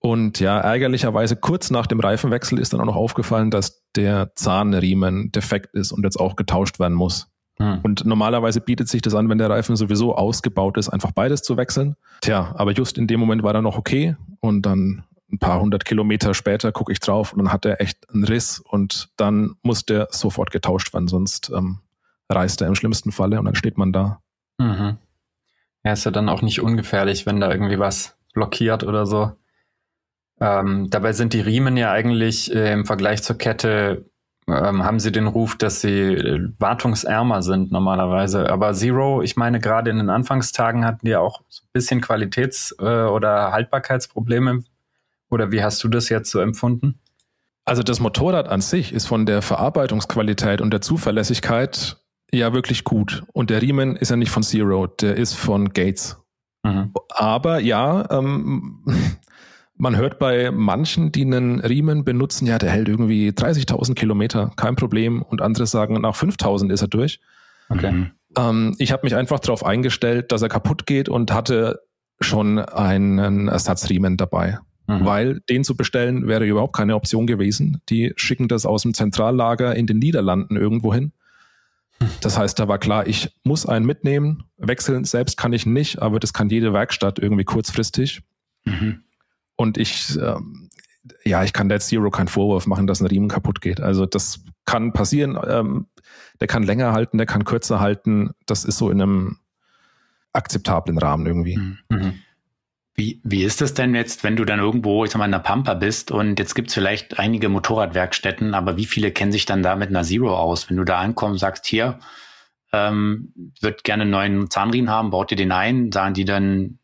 [0.00, 5.32] Und ja, ärgerlicherweise kurz nach dem Reifenwechsel ist dann auch noch aufgefallen, dass der Zahnriemen
[5.32, 7.28] defekt ist und jetzt auch getauscht werden muss.
[7.58, 7.78] Hm.
[7.82, 11.56] Und normalerweise bietet sich das an, wenn der Reifen sowieso ausgebaut ist, einfach beides zu
[11.56, 11.94] wechseln.
[12.20, 15.84] Tja, aber just in dem Moment war er noch okay und dann ein paar hundert
[15.84, 19.84] Kilometer später gucke ich drauf und dann hat er echt einen Riss und dann muss
[19.84, 21.80] der sofort getauscht werden, sonst ähm,
[22.30, 24.20] reißt er im schlimmsten Falle und dann steht man da.
[24.58, 24.96] Mhm.
[25.84, 29.32] Ja, ist ja dann auch nicht ungefährlich, wenn da irgendwie was blockiert oder so.
[30.40, 34.10] Ähm, dabei sind die Riemen ja eigentlich äh, im Vergleich zur Kette,
[34.46, 38.50] ähm, haben sie den Ruf, dass sie äh, wartungsärmer sind normalerweise.
[38.50, 43.08] Aber Zero, ich meine, gerade in den Anfangstagen hatten die auch ein bisschen Qualitäts- äh,
[43.08, 44.64] oder Haltbarkeitsprobleme.
[45.34, 47.00] Oder wie hast du das jetzt so empfunden?
[47.64, 51.96] Also das Motorrad an sich ist von der Verarbeitungsqualität und der Zuverlässigkeit
[52.32, 53.24] ja wirklich gut.
[53.32, 56.22] Und der Riemen ist ja nicht von Zero, der ist von Gates.
[56.62, 56.92] Mhm.
[57.08, 58.84] Aber ja, ähm,
[59.76, 64.76] man hört bei manchen, die einen Riemen benutzen, ja, der hält irgendwie 30.000 Kilometer, kein
[64.76, 65.20] Problem.
[65.20, 67.18] Und andere sagen, nach 5.000 ist er durch.
[67.70, 67.90] Okay.
[67.90, 68.10] Mhm.
[68.38, 71.80] Ähm, ich habe mich einfach darauf eingestellt, dass er kaputt geht und hatte
[72.20, 74.60] schon einen Ersatzriemen dabei.
[74.86, 75.04] Mhm.
[75.04, 77.80] Weil den zu bestellen wäre überhaupt keine Option gewesen.
[77.88, 81.12] Die schicken das aus dem Zentrallager in den Niederlanden irgendwo hin.
[82.20, 84.44] Das heißt, da war klar, ich muss einen mitnehmen.
[84.58, 88.22] Wechseln selbst kann ich nicht, aber das kann jede Werkstatt irgendwie kurzfristig.
[88.64, 89.02] Mhm.
[89.56, 90.68] Und ich, ähm,
[91.24, 93.80] ja, ich kann der Zero keinen Vorwurf machen, dass ein Riemen kaputt geht.
[93.80, 95.38] Also das kann passieren.
[95.46, 95.86] Ähm,
[96.40, 98.30] der kann länger halten, der kann kürzer halten.
[98.46, 99.38] Das ist so in einem
[100.32, 101.56] akzeptablen Rahmen irgendwie.
[101.88, 102.14] Mhm.
[102.96, 105.40] Wie, wie ist es denn jetzt, wenn du dann irgendwo, ich sag mal, in der
[105.40, 109.74] Pampa bist und jetzt gibt's vielleicht einige Motorradwerkstätten, aber wie viele kennen sich dann da
[109.74, 110.70] mit einer Zero aus?
[110.70, 111.98] Wenn du da ankommst, sagst, hier,
[112.72, 116.78] ähm, wird gerne einen neuen Zahnriemen haben, baut dir den ein, sagen die dann,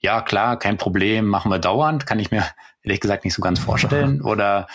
[0.00, 2.44] ja klar, kein Problem, machen wir dauernd, kann ich mir
[2.82, 4.20] ehrlich gesagt nicht so ganz vorstellen.
[4.22, 4.66] Oder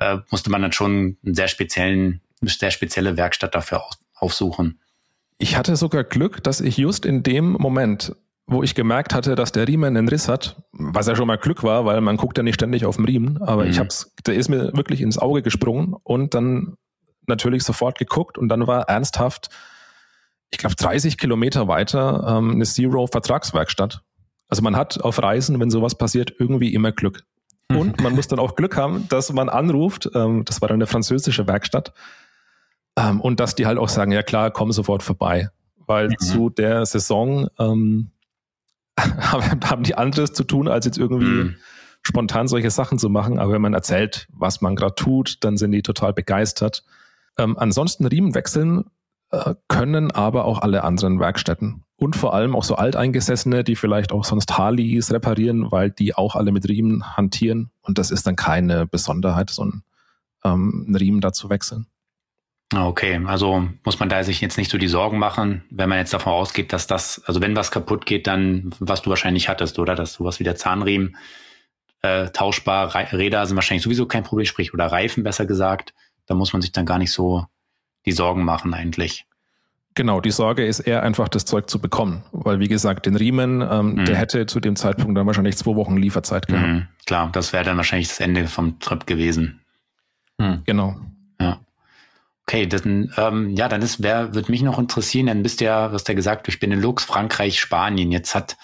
[0.00, 3.84] äh, musste man dann schon einen sehr speziellen, eine sehr spezielle Werkstatt dafür
[4.16, 4.80] aufsuchen?
[5.38, 8.16] Ich hatte sogar Glück, dass ich just in dem Moment
[8.48, 11.62] wo ich gemerkt hatte, dass der Riemen einen Riss hat, was ja schon mal Glück
[11.62, 13.70] war, weil man guckt ja nicht ständig auf den Riemen, aber mhm.
[13.70, 16.76] ich hab's, der ist mir wirklich ins Auge gesprungen und dann
[17.26, 19.50] natürlich sofort geguckt und dann war ernsthaft,
[20.50, 24.00] ich glaube 30 Kilometer weiter ähm, eine Zero-Vertragswerkstatt.
[24.48, 27.24] Also man hat auf Reisen, wenn sowas passiert, irgendwie immer Glück.
[27.70, 27.76] Mhm.
[27.76, 30.86] Und man muss dann auch Glück haben, dass man anruft, ähm, das war dann eine
[30.86, 31.92] französische Werkstatt,
[32.98, 35.50] ähm, und dass die halt auch sagen, ja klar, komm sofort vorbei.
[35.76, 36.18] Weil mhm.
[36.18, 38.10] zu der Saison ähm,
[39.64, 41.56] haben die anderes zu tun, als jetzt irgendwie mhm.
[42.02, 43.38] spontan solche Sachen zu machen.
[43.38, 46.84] Aber wenn man erzählt, was man gerade tut, dann sind die total begeistert.
[47.38, 48.84] Ähm, ansonsten Riemen wechseln
[49.30, 51.84] äh, können aber auch alle anderen Werkstätten.
[51.96, 56.36] Und vor allem auch so Alteingesessene, die vielleicht auch sonst Harleys reparieren, weil die auch
[56.36, 57.70] alle mit Riemen hantieren.
[57.82, 59.82] Und das ist dann keine Besonderheit, so ein,
[60.44, 61.86] ähm, einen Riemen da zu wechseln.
[62.74, 65.98] Ah, okay, also muss man da sich jetzt nicht so die Sorgen machen, wenn man
[65.98, 69.78] jetzt davon ausgeht, dass das, also wenn was kaputt geht, dann was du wahrscheinlich hattest,
[69.78, 69.94] oder?
[69.94, 71.16] Dass sowas wie der Zahnriemen
[72.02, 75.94] äh, tauschbar, Räder sind wahrscheinlich sowieso kein Problem, sprich, oder Reifen besser gesagt.
[76.26, 77.46] Da muss man sich dann gar nicht so
[78.04, 79.24] die Sorgen machen eigentlich.
[79.94, 82.22] Genau, die Sorge ist eher einfach, das Zeug zu bekommen.
[82.30, 84.04] Weil, wie gesagt, den Riemen, ähm, mhm.
[84.04, 86.68] der hätte zu dem Zeitpunkt dann wahrscheinlich zwei Wochen Lieferzeit gehabt.
[86.68, 89.60] Mhm, klar, das wäre dann wahrscheinlich das Ende vom Trip gewesen.
[90.36, 90.62] Mhm.
[90.66, 90.96] Genau.
[92.48, 92.58] Ja.
[92.58, 95.92] Okay, dann, ähm, ja, dann ist, wer wird mich noch interessieren, dann bist du ja,
[95.92, 98.10] was der gesagt, durch Benelux, Frankreich, Spanien.
[98.10, 98.56] Jetzt hat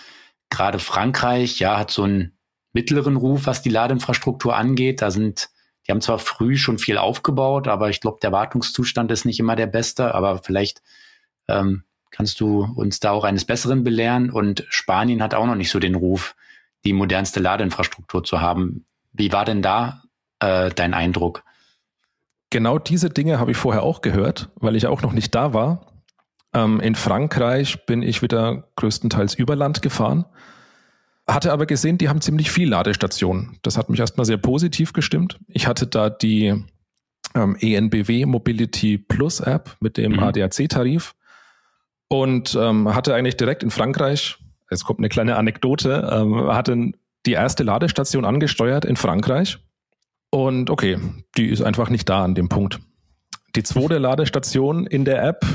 [0.48, 2.32] gerade Frankreich, ja, hat so einen
[2.72, 5.02] mittleren Ruf, was die Ladeinfrastruktur angeht.
[5.02, 5.50] Da sind,
[5.86, 9.54] die haben zwar früh schon viel aufgebaut, aber ich glaube, der Wartungszustand ist nicht immer
[9.54, 10.82] der beste, aber vielleicht
[11.48, 14.30] ähm, kannst du uns da auch eines Besseren belehren.
[14.30, 16.36] Und Spanien hat auch noch nicht so den Ruf,
[16.86, 18.86] die modernste Ladeinfrastruktur zu haben.
[19.12, 20.02] Wie war denn da
[20.38, 21.44] äh, dein Eindruck?
[22.54, 25.92] Genau diese Dinge habe ich vorher auch gehört, weil ich auch noch nicht da war.
[26.54, 30.24] Ähm, in Frankreich bin ich wieder größtenteils über Land gefahren,
[31.26, 33.58] hatte aber gesehen, die haben ziemlich viel Ladestationen.
[33.62, 35.40] Das hat mich erstmal sehr positiv gestimmt.
[35.48, 36.54] Ich hatte da die
[37.34, 40.20] ähm, ENBW Mobility Plus App mit dem mhm.
[40.20, 41.16] ADAC-Tarif
[42.06, 44.38] und ähm, hatte eigentlich direkt in Frankreich,
[44.70, 46.92] jetzt kommt eine kleine Anekdote, ähm, hatte
[47.26, 49.58] die erste Ladestation angesteuert in Frankreich
[50.34, 50.98] und okay,
[51.36, 52.80] die ist einfach nicht da an dem Punkt.
[53.54, 55.46] Die zweite Ladestation in der App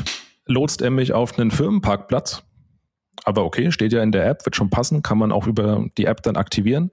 [0.46, 2.44] lotst er mich auf einen Firmenparkplatz.
[3.26, 6.06] Aber okay, steht ja in der App, wird schon passen, kann man auch über die
[6.06, 6.92] App dann aktivieren.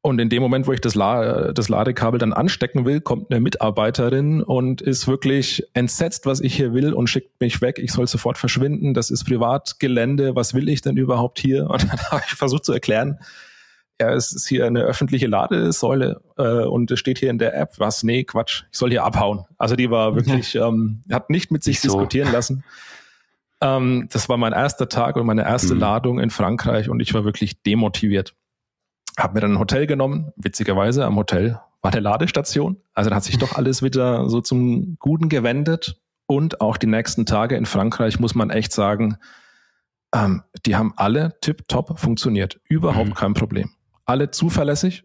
[0.00, 3.40] Und in dem Moment, wo ich das, La das Ladekabel dann anstecken will, kommt eine
[3.40, 7.80] Mitarbeiterin und ist wirklich entsetzt, was ich hier will und schickt mich weg.
[7.80, 8.94] Ich soll sofort verschwinden.
[8.94, 10.36] Das ist Privatgelände.
[10.36, 11.68] Was will ich denn überhaupt hier?
[11.68, 13.18] Und dann habe ich versucht zu erklären,
[14.00, 17.78] ja, es ist hier eine öffentliche Ladesäule äh, und es steht hier in der App,
[17.78, 19.44] was, nee, Quatsch, ich soll hier abhauen.
[19.58, 21.88] Also die war wirklich, ähm, hat nicht mit sich so.
[21.88, 22.64] diskutieren lassen.
[23.60, 25.80] Ähm, das war mein erster Tag und meine erste mhm.
[25.80, 28.34] Ladung in Frankreich und ich war wirklich demotiviert.
[29.16, 32.76] Hab mir dann ein Hotel genommen, witzigerweise am Hotel war eine Ladestation.
[32.92, 37.24] Also dann hat sich doch alles wieder so zum Guten gewendet und auch die nächsten
[37.24, 39.18] Tage in Frankreich muss man echt sagen,
[40.14, 42.60] Ähm, die haben alle tipptopp funktioniert.
[42.68, 43.14] Überhaupt mhm.
[43.14, 43.70] kein Problem.
[44.06, 45.04] Alle zuverlässig.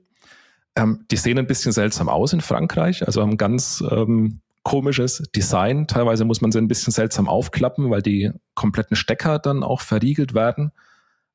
[0.75, 5.87] Ähm, die sehen ein bisschen seltsam aus in Frankreich, also haben ganz ähm, komisches Design.
[5.87, 10.33] Teilweise muss man sie ein bisschen seltsam aufklappen, weil die kompletten Stecker dann auch verriegelt
[10.33, 10.71] werden.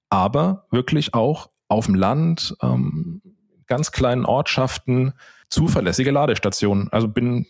[0.09, 3.20] Aber wirklich auch auf dem Land, ähm,
[3.66, 5.12] ganz kleinen Ortschaften,
[5.50, 6.88] zuverlässige Ladestationen.
[6.92, 7.46] Also bin,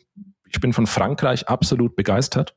[0.48, 2.56] ich bin von Frankreich absolut begeistert.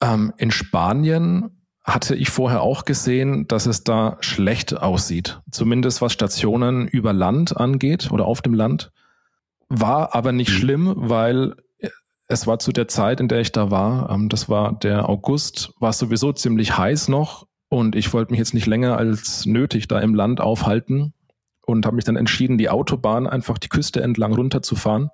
[0.00, 5.40] Ähm, in Spanien hatte ich vorher auch gesehen, dass es da schlecht aussieht.
[5.50, 8.90] Zumindest was Stationen über Land angeht oder auf dem Land.
[9.68, 10.54] War aber nicht mhm.
[10.54, 11.54] schlimm, weil
[12.26, 15.72] es war zu der Zeit, in der ich da war, ähm, das war der August,
[15.78, 19.88] war es sowieso ziemlich heiß noch und ich wollte mich jetzt nicht länger als nötig
[19.88, 21.12] da im Land aufhalten
[21.66, 25.10] und habe mich dann entschieden, die Autobahn einfach die Küste entlang runterzufahren.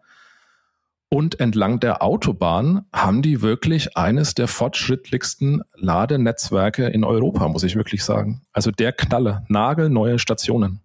[1.12, 7.74] Und entlang der Autobahn haben die wirklich eines der fortschrittlichsten Ladenetzwerke in Europa, muss ich
[7.74, 8.42] wirklich sagen.
[8.52, 10.82] Also der Knalle, nagelneue Stationen.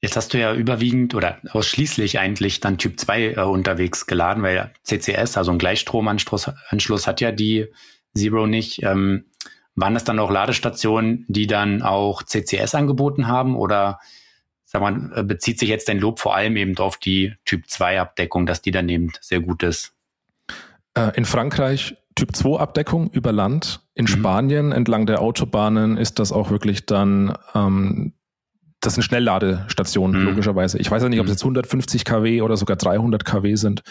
[0.00, 4.72] Jetzt hast du ja überwiegend oder ausschließlich eigentlich dann Typ 2 äh, unterwegs geladen, weil
[4.84, 7.66] CCS, also ein Gleichstromanschluss Anschluss hat ja die
[8.14, 8.84] Zero nicht.
[8.84, 9.24] Ähm,
[9.74, 13.98] waren das dann auch Ladestationen, die dann auch CCS angeboten haben oder
[14.72, 18.00] sag mal, äh, bezieht sich jetzt dein Lob vor allem eben auf die Typ 2
[18.00, 19.92] Abdeckung, dass die dann eben sehr gut ist?
[20.94, 23.80] Äh, in Frankreich Typ 2 Abdeckung über Land.
[23.94, 24.08] In mhm.
[24.08, 28.12] Spanien entlang der Autobahnen ist das auch wirklich dann ähm,
[28.80, 30.28] das sind Schnellladestationen, mhm.
[30.28, 30.76] logischerweise.
[30.78, 31.34] Ich weiß ja nicht, ob es mhm.
[31.34, 33.82] jetzt 150 kW oder sogar 300 kW sind,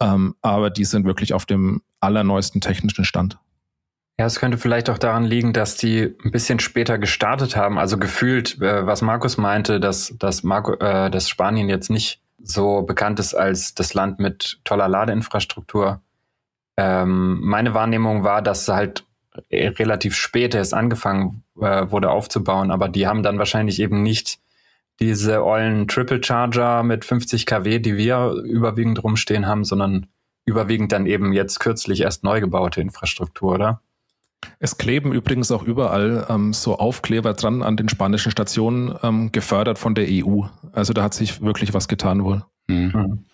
[0.00, 3.38] ähm, aber die sind wirklich auf dem allerneuesten technischen Stand.
[4.18, 7.78] Ja, es könnte vielleicht auch daran liegen, dass die ein bisschen später gestartet haben.
[7.78, 12.82] Also gefühlt, äh, was Markus meinte, dass, dass, Marco, äh, dass Spanien jetzt nicht so
[12.82, 16.00] bekannt ist als das Land mit toller Ladeinfrastruktur.
[16.76, 19.04] Ähm, meine Wahrnehmung war, dass halt
[19.50, 24.38] relativ spät erst angefangen äh, wurde aufzubauen, aber die haben dann wahrscheinlich eben nicht
[25.00, 30.06] diese ollen Triple Charger mit 50 kW, die wir überwiegend rumstehen haben, sondern
[30.44, 33.80] überwiegend dann eben jetzt kürzlich erst neu gebaute Infrastruktur, oder?
[34.58, 39.78] Es kleben übrigens auch überall ähm, so Aufkleber dran an den spanischen Stationen, ähm, gefördert
[39.78, 40.42] von der EU.
[40.72, 42.44] Also da hat sich wirklich was getan wohl.
[42.66, 42.92] Mhm.
[42.94, 43.24] mhm.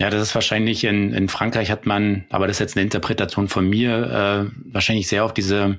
[0.00, 3.46] Ja, das ist wahrscheinlich in, in Frankreich hat man, aber das ist jetzt eine Interpretation
[3.46, 5.78] von mir, äh, wahrscheinlich sehr auf diese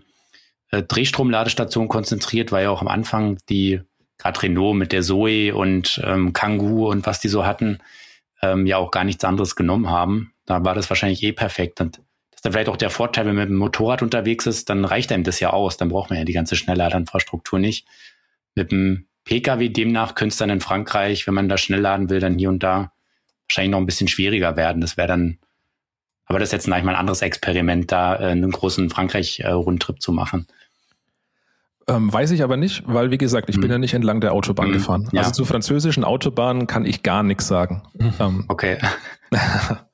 [0.72, 3.82] äh, Drehstromladestation konzentriert, weil ja auch am Anfang die
[4.18, 7.80] gerade Renault mit der Zoe und ähm, Kangoo und was die so hatten,
[8.42, 10.34] ähm, ja auch gar nichts anderes genommen haben.
[10.46, 11.82] Da war das wahrscheinlich eh perfekt.
[11.82, 12.02] Und
[12.46, 15.12] ist dann vielleicht auch der Vorteil, wenn man mit dem Motorrad unterwegs ist, dann reicht
[15.12, 15.78] einem das ja aus.
[15.78, 17.88] Dann braucht man ja die ganze Schnellladeinfrastruktur nicht.
[18.54, 22.20] Mit dem Pkw demnach könnte es dann in Frankreich, wenn man da schnell laden will,
[22.20, 22.92] dann hier und da
[23.48, 24.80] wahrscheinlich noch ein bisschen schwieriger werden.
[24.82, 25.40] Das wäre dann,
[26.26, 30.00] aber das ist jetzt eigentlich mal ein anderes Experiment, da äh, einen großen Frankreich-Rundtrip äh,
[30.00, 30.48] zu machen.
[31.88, 33.62] Ähm, weiß ich aber nicht, weil wie gesagt, ich hm.
[33.62, 34.74] bin ja nicht entlang der Autobahn hm.
[34.74, 35.10] gefahren.
[35.12, 35.22] Ja.
[35.22, 37.82] Also zu französischen Autobahnen kann ich gar nichts sagen.
[38.20, 38.46] Ähm.
[38.48, 38.78] Okay.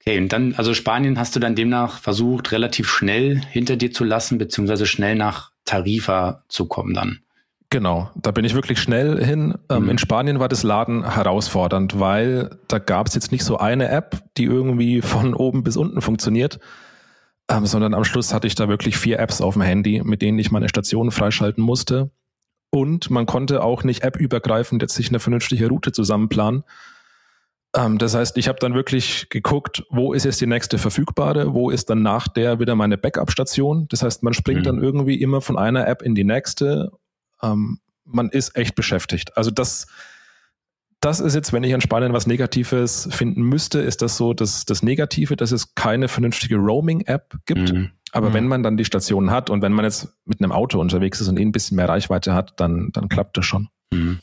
[0.00, 4.04] okay, und dann, also Spanien hast du dann demnach versucht, relativ schnell hinter dir zu
[4.04, 7.20] lassen, beziehungsweise schnell nach Tarifa zu kommen dann.
[7.72, 9.54] Genau, da bin ich wirklich schnell hin.
[9.70, 9.90] Ähm, mhm.
[9.90, 14.20] In Spanien war das Laden herausfordernd, weil da gab es jetzt nicht so eine App,
[14.36, 16.58] die irgendwie von oben bis unten funktioniert,
[17.48, 20.40] ähm, sondern am Schluss hatte ich da wirklich vier Apps auf dem Handy, mit denen
[20.40, 22.10] ich meine Stationen freischalten musste.
[22.70, 26.64] Und man konnte auch nicht appübergreifend jetzt sich eine vernünftige Route zusammenplanen.
[27.76, 31.70] Ähm, das heißt, ich habe dann wirklich geguckt, wo ist jetzt die nächste verfügbare, wo
[31.70, 33.86] ist dann nach der wieder meine Backup-Station.
[33.88, 34.64] Das heißt, man springt mhm.
[34.64, 36.90] dann irgendwie immer von einer App in die nächste
[37.42, 39.36] ähm, man ist echt beschäftigt.
[39.36, 39.86] Also das,
[41.00, 44.64] das ist jetzt, wenn ich an Spanien was Negatives finden müsste, ist das so das,
[44.64, 47.72] das Negative, dass es keine vernünftige Roaming-App gibt.
[47.72, 47.90] Mhm.
[48.12, 48.34] Aber mhm.
[48.34, 51.28] wenn man dann die Stationen hat und wenn man jetzt mit einem Auto unterwegs ist
[51.28, 53.68] und eh ein bisschen mehr Reichweite hat, dann, dann klappt das schon.
[53.92, 54.18] Mhm.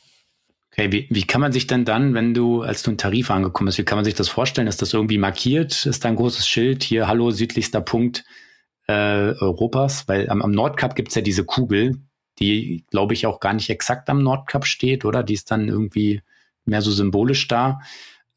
[0.78, 3.66] Okay, wie, wie kann man sich denn dann, wenn du, als du einen Tarif angekommen
[3.66, 4.68] bist, wie kann man sich das vorstellen?
[4.68, 5.86] Ist das irgendwie markiert?
[5.86, 8.24] Ist da ein großes Schild hier, hallo, südlichster Punkt
[8.86, 10.06] äh, Europas?
[10.06, 11.96] Weil am, am Nordkap gibt's ja diese Kugel,
[12.38, 15.24] die, glaube ich, auch gar nicht exakt am Nordkap steht, oder?
[15.24, 16.22] Die ist dann irgendwie
[16.64, 17.80] mehr so symbolisch da.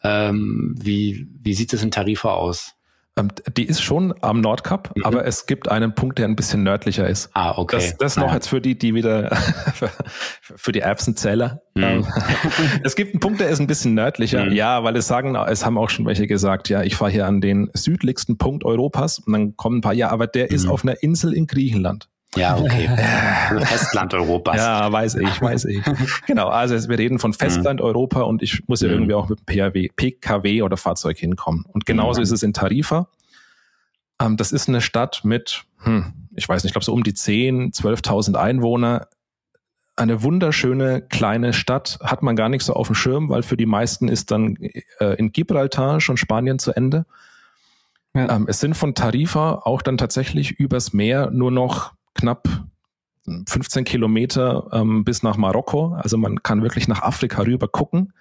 [0.02, 2.74] Ähm, wie, wie sieht es in Tarifa aus?
[3.22, 5.04] Ähm, die ist schon am Nordkap, mhm.
[5.04, 7.30] aber es gibt einen Punkt, der ein bisschen nördlicher ist.
[7.34, 7.78] Ah, okay.
[7.78, 9.36] Das, das noch ah, jetzt für die, die wieder
[10.42, 11.62] für die Erbsenzähler.
[11.76, 11.84] Mhm.
[11.84, 12.08] Ähm,
[12.84, 14.46] es gibt einen Punkt, der ist ein bisschen nördlicher.
[14.46, 14.54] Mhm.
[14.54, 17.42] Ja, weil es sagen, es haben auch schon welche gesagt, ja, ich fahre hier an
[17.42, 20.72] den südlichsten Punkt Europas und dann kommen ein paar, ja, aber der ist mhm.
[20.72, 22.10] auf einer Insel in Griechenland.
[22.36, 22.88] Ja, okay.
[23.66, 24.56] Festland Europas.
[24.56, 25.84] Ja, weiß ich, weiß ich.
[26.28, 27.86] Genau, also wir reden von Festland mhm.
[27.86, 28.94] Europa und ich muss ja mhm.
[28.94, 31.66] irgendwie auch mit PKW, PKW oder Fahrzeug hinkommen.
[31.68, 32.24] Und genauso mhm.
[32.24, 33.08] ist es in Tarifa.
[34.22, 37.14] Ähm, das ist eine Stadt mit, hm, ich weiß nicht, ich glaube so um die
[37.14, 39.08] 10, 12.000 Einwohner.
[39.98, 43.66] Eine wunderschöne kleine Stadt, hat man gar nicht so auf dem Schirm, weil für die
[43.66, 44.56] meisten ist dann
[45.00, 47.06] äh, in Gibraltar schon Spanien zu Ende.
[48.14, 48.36] Ja.
[48.36, 52.48] Ähm, es sind von Tarifa auch dann tatsächlich übers Meer nur noch knapp
[53.26, 55.94] 15 Kilometer ähm, bis nach Marokko.
[55.94, 58.14] Also man kann wirklich nach Afrika rüber gucken.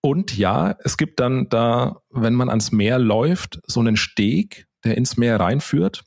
[0.00, 4.96] Und ja, es gibt dann da, wenn man ans Meer läuft, so einen Steg, der
[4.96, 6.04] ins Meer reinführt.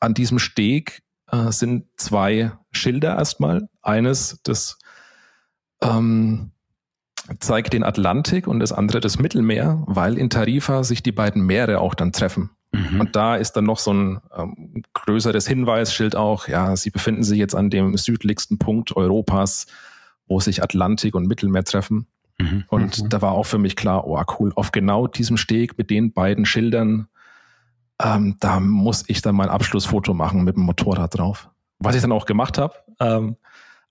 [0.00, 3.68] An diesem Steg äh, sind zwei Schilder erstmal.
[3.82, 4.78] Eines, das
[5.82, 6.52] ähm,
[7.40, 11.80] zeigt den Atlantik und das andere das Mittelmeer, weil in Tarifa sich die beiden Meere
[11.80, 12.50] auch dann treffen.
[12.74, 13.00] Mhm.
[13.00, 17.38] Und da ist dann noch so ein ähm, größeres Hinweisschild auch, ja, sie befinden sich
[17.38, 19.66] jetzt an dem südlichsten Punkt Europas,
[20.26, 22.06] wo sich Atlantik und Mittelmeer treffen.
[22.38, 22.64] Mhm.
[22.68, 23.08] Und mhm.
[23.08, 26.46] da war auch für mich klar, oh cool, auf genau diesem Steg mit den beiden
[26.46, 27.06] Schildern,
[28.02, 31.50] ähm, da muss ich dann mein Abschlussfoto machen mit dem Motorrad drauf.
[31.78, 33.36] Was ich dann auch gemacht habe, ähm,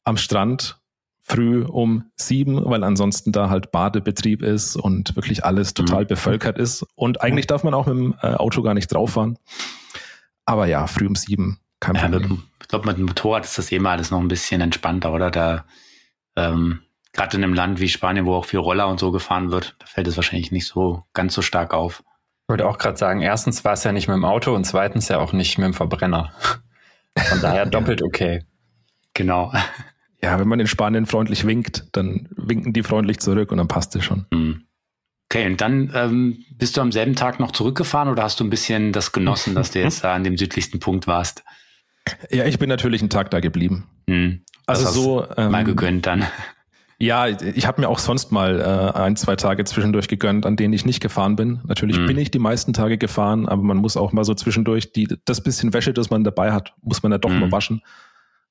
[0.04, 0.78] am Strand
[1.26, 6.08] früh um sieben, weil ansonsten da halt Badebetrieb ist und wirklich alles total mhm.
[6.08, 6.86] bevölkert ist.
[6.96, 9.40] Und eigentlich darf man auch mit dem äh, Auto gar nicht drauf fahren.
[10.46, 12.30] Aber ja, früh um sieben, kein ja, Problem.
[12.30, 15.14] Mit, ich glaube, mit dem Motorrad ist das eh mal alles noch ein bisschen entspannter,
[15.14, 15.32] oder?
[15.32, 15.66] Da,
[16.36, 16.82] ähm,
[17.14, 19.86] gerade in einem Land wie Spanien, wo auch viel Roller und so gefahren wird, da
[19.86, 22.04] fällt es wahrscheinlich nicht so ganz so stark auf.
[22.44, 25.08] Ich würde auch gerade sagen, erstens war es ja nicht mit dem Auto und zweitens
[25.08, 26.34] ja auch nicht mit dem Verbrenner.
[27.18, 28.44] Von daher doppelt okay.
[29.14, 29.54] Genau.
[30.24, 33.94] Ja, wenn man in Spanien freundlich winkt, dann winken die freundlich zurück und dann passt
[33.98, 34.26] es schon.
[34.34, 34.64] Hm.
[35.30, 38.50] Okay, und dann ähm, bist du am selben Tag noch zurückgefahren oder hast du ein
[38.50, 41.44] bisschen das genossen, dass du jetzt da an dem südlichsten Punkt warst?
[42.30, 43.90] Ja, ich bin natürlich einen Tag da geblieben.
[44.10, 44.42] Hm.
[44.66, 46.26] Also so ähm, mal gegönnt dann.
[47.00, 50.74] Ja, ich habe mir auch sonst mal äh, ein, zwei Tage zwischendurch gegönnt, an denen
[50.74, 51.60] ich nicht gefahren bin.
[51.68, 52.06] Natürlich mhm.
[52.06, 55.42] bin ich die meisten Tage gefahren, aber man muss auch mal so zwischendurch die, das
[55.42, 57.40] bisschen Wäsche, das man dabei hat, muss man ja doch mhm.
[57.40, 57.82] mal waschen.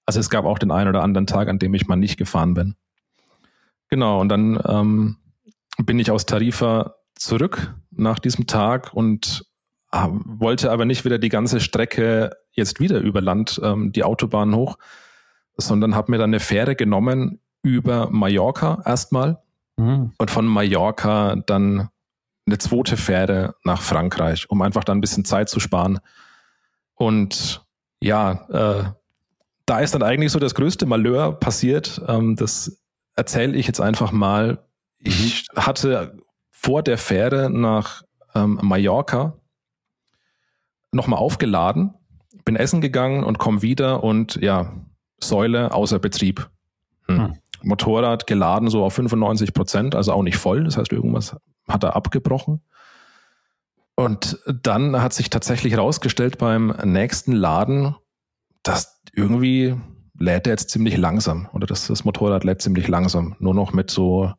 [0.06, 2.54] Also es gab auch den einen oder anderen Tag, an dem ich mal nicht gefahren
[2.54, 2.74] bin.
[3.88, 5.16] Genau, und dann ähm,
[5.78, 9.44] bin ich aus Tarifa zurück nach diesem Tag und
[9.92, 14.54] äh, wollte aber nicht wieder die ganze Strecke jetzt wieder über Land, ähm, die Autobahn
[14.54, 14.78] hoch,
[15.56, 19.42] sondern habe mir dann eine Fähre genommen über Mallorca erstmal
[19.76, 20.12] mhm.
[20.18, 21.88] und von Mallorca dann
[22.46, 26.00] eine zweite Fähre nach Frankreich, um einfach dann ein bisschen Zeit zu sparen.
[26.94, 27.64] Und
[28.00, 28.84] ja, äh,
[29.72, 32.02] da ist dann eigentlich so das größte Malheur passiert.
[32.06, 32.78] Ähm, das
[33.16, 34.66] erzähle ich jetzt einfach mal.
[34.98, 35.60] Ich mhm.
[35.62, 36.18] hatte
[36.50, 38.02] vor der Fähre nach
[38.34, 39.38] ähm, Mallorca
[40.90, 41.94] nochmal aufgeladen,
[42.44, 44.74] bin essen gegangen und komme wieder und ja,
[45.22, 46.50] Säule außer Betrieb.
[47.06, 47.18] Hm.
[47.18, 47.38] Hm.
[47.62, 50.64] Motorrad geladen so auf 95 Prozent, also auch nicht voll.
[50.64, 51.34] Das heißt, irgendwas
[51.66, 52.60] hat er abgebrochen.
[53.94, 57.94] Und dann hat sich tatsächlich herausgestellt beim nächsten Laden,
[58.62, 59.76] dass irgendwie
[60.18, 63.36] lädt er jetzt ziemlich langsam oder das, das Motorrad lädt ziemlich langsam.
[63.38, 64.32] Nur noch mit so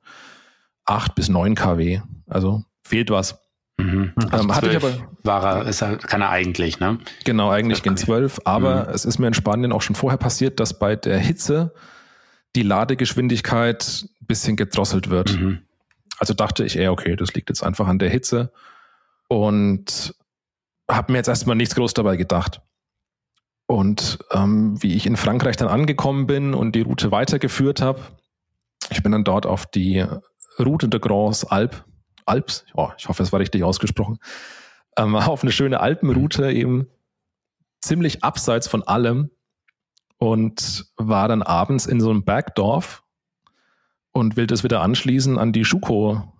[0.85, 2.01] 8 bis 9 kW.
[2.27, 3.39] Also fehlt was.
[3.77, 4.13] Mhm.
[4.15, 4.93] Ähm, also ähm, hatte ich aber,
[5.23, 6.99] war er, ist er, kann er eigentlich, ne?
[7.25, 8.93] Genau, eigentlich gehen 12, aber mhm.
[8.93, 11.73] es ist mir in Spanien auch schon vorher passiert, dass bei der Hitze
[12.55, 15.39] die Ladegeschwindigkeit ein bisschen gedrosselt wird.
[15.39, 15.59] Mhm.
[16.19, 18.53] Also dachte ich, eher, okay, das liegt jetzt einfach an der Hitze
[19.27, 20.13] und
[20.89, 22.61] habe mir jetzt erstmal nichts groß dabei gedacht.
[23.65, 28.01] Und ähm, wie ich in Frankreich dann angekommen bin und die Route weitergeführt habe,
[28.89, 30.05] ich bin dann dort auf die
[30.59, 31.83] Route de Grands Alpes,
[32.25, 34.19] Alps, oh, ich hoffe, es war richtig ausgesprochen,
[34.97, 36.87] ähm, auf eine schöne Alpenroute eben
[37.81, 39.29] ziemlich abseits von allem
[40.17, 43.03] und war dann abends in so einem Bergdorf
[44.11, 46.33] und will das wieder anschließen an die Schuko,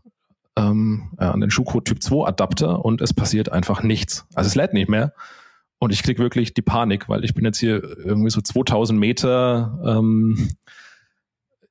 [0.55, 4.25] ähm, äh, an den Schuko Typ 2 Adapter und es passiert einfach nichts.
[4.35, 5.13] Also es lädt nicht mehr.
[5.83, 9.77] Und ich krieg wirklich die Panik, weil ich bin jetzt hier irgendwie so 2000 Meter
[9.85, 10.47] ähm,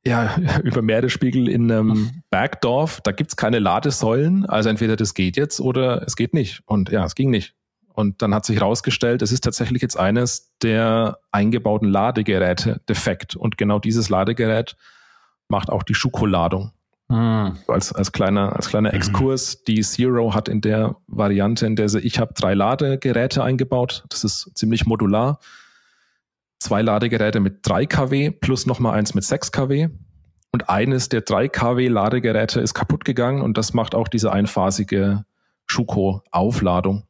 [0.04, 3.00] ja, über Meeresspiegel in einem Bergdorf.
[3.00, 4.44] Da gibt's keine Ladesäulen.
[4.44, 6.60] Also entweder das geht jetzt oder es geht nicht.
[6.66, 7.54] Und ja, es ging nicht.
[7.86, 13.34] Und dann hat sich herausgestellt, es ist tatsächlich jetzt eines der eingebauten Ladegeräte defekt.
[13.34, 14.76] Und genau dieses Ladegerät
[15.48, 16.72] macht auch die Schuko-Ladung.
[17.08, 17.58] Mhm.
[17.68, 18.96] Als, als kleiner, als kleiner mhm.
[18.96, 24.04] Exkurs, die Zero hat in der Variante, in der sie, ich habe drei Ladegeräte eingebaut.
[24.08, 25.38] Das ist ziemlich modular.
[26.60, 29.88] Zwei Ladegeräte mit 3 kW plus nochmal eins mit 6 kW.
[30.52, 35.24] Und eines der 3 kW Ladegeräte ist kaputt gegangen und das macht auch diese einphasige
[35.66, 37.04] Schuko-Aufladung.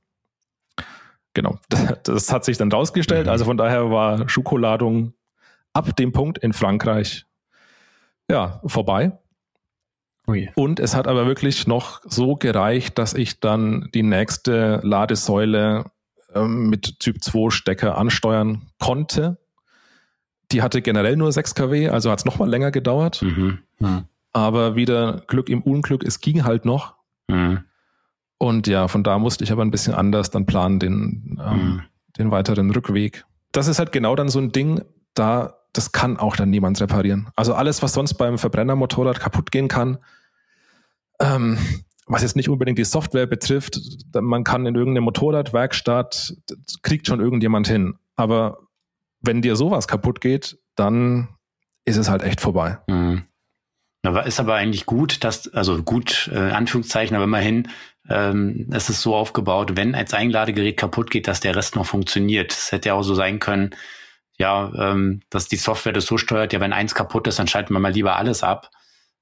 [1.35, 3.27] Genau, das, das, hat sich dann rausgestellt.
[3.27, 3.31] Mhm.
[3.31, 5.15] Also von daher war Schuko-Ladung
[5.73, 7.27] ab dem Punkt in Frankreich
[8.31, 9.19] ja vorbei.
[10.27, 10.51] Ui.
[10.55, 15.87] Und es hat aber wirklich noch so gereicht, dass ich dann die nächste Ladesäule
[16.35, 19.39] ähm, mit Typ 2 Stecker ansteuern konnte.
[20.53, 23.23] Die hatte generell nur 6 kW, also hat es nochmal länger gedauert.
[23.23, 23.59] Mhm.
[23.79, 24.05] Mhm.
[24.33, 26.95] Aber wieder Glück im Unglück, es ging halt noch.
[27.29, 27.65] Mhm.
[28.39, 31.83] Und ja, von da musste ich aber ein bisschen anders dann planen, den, ähm, mhm.
[32.19, 33.25] den weiteren Rückweg.
[33.53, 34.83] Das ist halt genau dann so ein Ding,
[35.15, 37.29] da, das kann auch dann niemand reparieren.
[37.35, 39.99] Also alles, was sonst beim Verbrennermotorrad kaputt gehen kann,
[41.21, 41.59] ähm,
[42.07, 43.79] was jetzt nicht unbedingt die Software betrifft,
[44.15, 46.35] man kann in irgendeine Motorradwerkstatt,
[46.83, 47.95] kriegt schon irgendjemand hin.
[48.17, 48.59] Aber
[49.21, 51.29] wenn dir sowas kaputt geht, dann
[51.85, 52.79] ist es halt echt vorbei.
[52.89, 53.25] Mhm.
[54.25, 57.69] Ist aber eigentlich gut, dass, also gut, äh, Anführungszeichen, aber immerhin,
[58.09, 62.53] ähm, es ist so aufgebaut, wenn als Einladegerät kaputt geht, dass der Rest noch funktioniert.
[62.53, 63.71] Es hätte ja auch so sein können,
[64.43, 67.73] ja, ähm, dass die Software das so steuert, ja, wenn eins kaputt ist, dann schalten
[67.73, 68.71] wir mal lieber alles ab.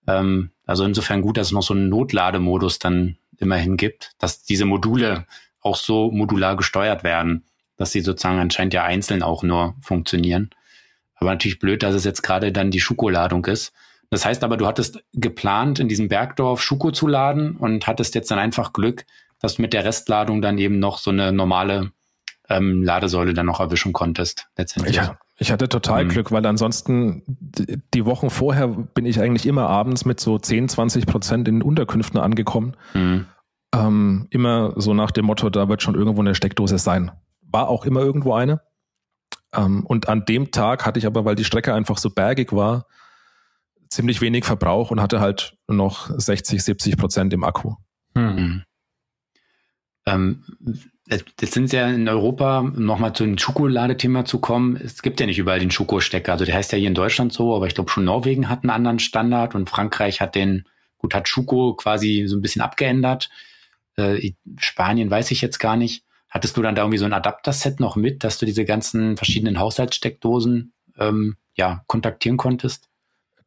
[0.06, 4.64] Ähm, also insofern gut, dass es noch so einen Notlademodus dann immerhin gibt, dass diese
[4.64, 5.26] Module
[5.60, 7.44] auch so modular gesteuert werden,
[7.76, 10.50] dass sie sozusagen anscheinend ja einzeln auch nur funktionieren.
[11.16, 13.74] Aber natürlich blöd, dass es jetzt gerade dann die Schuko-Ladung ist.
[14.08, 18.30] Das heißt aber, du hattest geplant, in diesem Bergdorf Schuko zu laden und hattest jetzt
[18.30, 19.04] dann einfach Glück,
[19.38, 21.92] dass du mit der Restladung dann eben noch so eine normale
[22.50, 24.96] ähm, Ladesäule dann noch erwischen konntest, letztendlich.
[24.96, 26.08] Ja, ich hatte total mhm.
[26.08, 27.22] Glück, weil ansonsten
[27.94, 32.20] die Wochen vorher bin ich eigentlich immer abends mit so 10, 20 Prozent in Unterkünften
[32.20, 32.76] angekommen.
[32.92, 33.26] Mhm.
[33.72, 37.12] Ähm, immer so nach dem Motto, da wird schon irgendwo eine Steckdose sein.
[37.42, 38.60] War auch immer irgendwo eine.
[39.54, 42.86] Ähm, und an dem Tag hatte ich aber, weil die Strecke einfach so bergig war,
[43.88, 47.76] ziemlich wenig Verbrauch und hatte halt noch 60, 70 Prozent im Akku.
[48.14, 48.64] Mhm.
[50.06, 50.44] Ähm,
[51.10, 55.38] jetzt sind ja in Europa, nochmal zu dem Schokoladethema zu kommen, es gibt ja nicht
[55.38, 56.32] überall den Schokostecker.
[56.32, 58.70] Also der heißt ja hier in Deutschland so, aber ich glaube schon Norwegen hat einen
[58.70, 60.64] anderen Standard und Frankreich hat den,
[60.98, 63.28] gut, hat Schoko quasi so ein bisschen abgeändert.
[63.96, 66.04] Äh, Spanien weiß ich jetzt gar nicht.
[66.28, 69.58] Hattest du dann da irgendwie so ein Adapter-Set noch mit, dass du diese ganzen verschiedenen
[69.58, 72.88] Haushaltssteckdosen ähm, ja, kontaktieren konntest?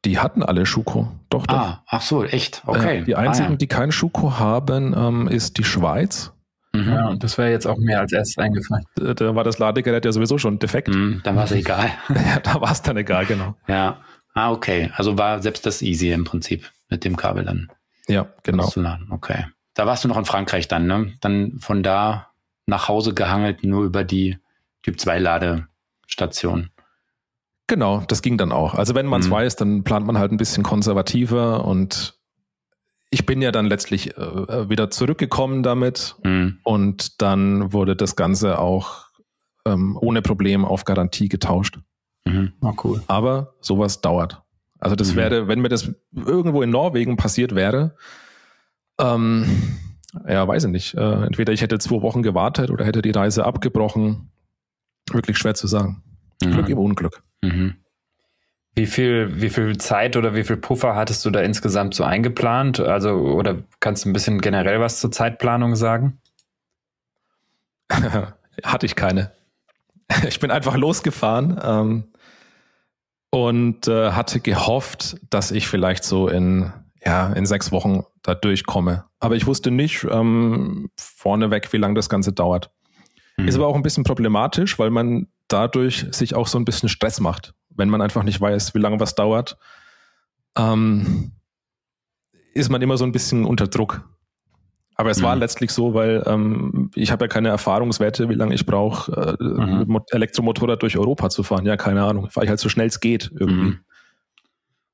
[0.04, 1.10] Die hatten alle Schuko.
[1.30, 1.58] Doch, doch.
[1.58, 2.62] Ah, ach so, echt.
[2.66, 3.00] Okay.
[3.00, 3.56] Äh, die einzigen, ah, ja.
[3.56, 6.33] die kein Schuko haben, ähm, ist die Schweiz.
[6.76, 6.90] Mhm.
[6.92, 8.84] Ja, und das wäre jetzt auch mir als erstes eingefallen.
[8.96, 10.88] Da, da war das Ladegerät ja sowieso schon defekt.
[10.90, 11.92] Mhm, dann war es egal.
[12.10, 13.56] ja, da war es dann egal, genau.
[13.68, 14.02] Ja.
[14.34, 14.92] Ah, okay.
[14.96, 17.72] Also war selbst das easy im Prinzip mit dem Kabel dann.
[18.08, 18.72] Ja, genau.
[19.12, 19.46] Okay.
[19.76, 21.14] Da warst du noch in Frankreich dann, ne?
[21.22, 22.32] Dann von da
[22.66, 24.38] nach Hause gehangelt, nur über die
[24.82, 26.70] Typ 2 Ladestation.
[27.68, 28.74] Genau, das ging dann auch.
[28.74, 29.32] Also wenn man es mhm.
[29.32, 32.20] weiß, dann plant man halt ein bisschen konservativer und
[33.14, 36.58] ich bin ja dann letztlich äh, wieder zurückgekommen damit mhm.
[36.64, 39.06] und dann wurde das Ganze auch
[39.66, 41.80] ähm, ohne Problem auf Garantie getauscht.
[42.26, 42.54] Mhm.
[42.62, 43.04] Oh, cool.
[43.08, 44.42] Aber sowas dauert.
[44.80, 45.18] Also das mhm.
[45.18, 47.96] wäre, wenn mir das irgendwo in Norwegen passiert wäre,
[49.00, 49.46] ähm,
[50.28, 50.96] ja, weiß ich nicht.
[50.96, 54.32] Äh, entweder ich hätte zwei Wochen gewartet oder hätte die Reise abgebrochen.
[55.12, 56.04] Wirklich schwer zu sagen.
[56.44, 56.52] Mhm.
[56.52, 57.24] Glück im Unglück.
[57.44, 57.76] Mhm.
[58.76, 62.80] Wie viel, wie viel Zeit oder wie viel Puffer hattest du da insgesamt so eingeplant?
[62.80, 66.20] Also, oder kannst du ein bisschen generell was zur Zeitplanung sagen?
[68.64, 69.32] Hatte ich keine.
[70.28, 72.04] Ich bin einfach losgefahren ähm,
[73.32, 76.72] und äh, hatte gehofft, dass ich vielleicht so in,
[77.04, 79.06] ja, in sechs Wochen da durchkomme.
[79.20, 82.70] Aber ich wusste nicht ähm, vorneweg, wie lange das Ganze dauert.
[83.38, 83.48] Mhm.
[83.48, 87.20] Ist aber auch ein bisschen problematisch, weil man dadurch sich auch so ein bisschen Stress
[87.20, 89.58] macht, wenn man einfach nicht weiß, wie lange was dauert.
[90.58, 91.32] Ähm,
[92.54, 94.08] ist man immer so ein bisschen unter Druck.
[94.96, 95.24] Aber es mhm.
[95.24, 99.44] war letztlich so, weil ähm, ich habe ja keine Erfahrungswerte, wie lange ich brauche, äh,
[99.44, 100.02] mhm.
[100.12, 101.66] Elektromotorrad durch Europa zu fahren.
[101.66, 102.30] Ja, keine Ahnung.
[102.30, 103.72] Fahre ich halt so schnell es geht irgendwie.
[103.72, 103.80] Mhm.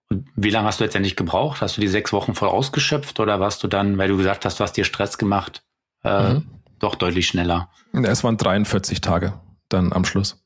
[0.10, 1.62] Und wie lange hast du letztendlich gebraucht?
[1.62, 4.60] Hast du die sechs Wochen voll ausgeschöpft oder warst du dann, weil du gesagt hast,
[4.60, 5.64] du hast dir Stress gemacht,
[6.04, 6.46] äh, mhm.
[6.80, 7.70] doch deutlich schneller?
[7.92, 9.34] Es waren 43 Tage
[9.68, 10.44] dann am Schluss.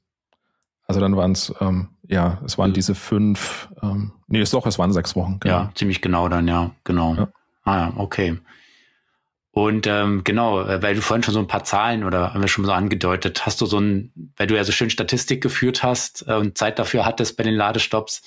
[0.86, 2.76] Also dann waren es, ähm, ja, es waren mhm.
[2.76, 5.40] diese fünf, ähm, nee, ist doch, es waren sechs Wochen.
[5.40, 5.54] Genau.
[5.56, 7.16] Ja, ziemlich genau dann, ja, genau.
[7.16, 7.28] Ja.
[7.64, 8.38] Ah ja, okay.
[9.52, 12.48] Und ähm, genau, äh, weil du vorhin schon so ein paar Zahlen oder haben wir
[12.48, 16.26] schon so angedeutet, hast du so ein, weil du ja so schön Statistik geführt hast
[16.28, 18.24] äh, und Zeit dafür hattest bei den Ladestops,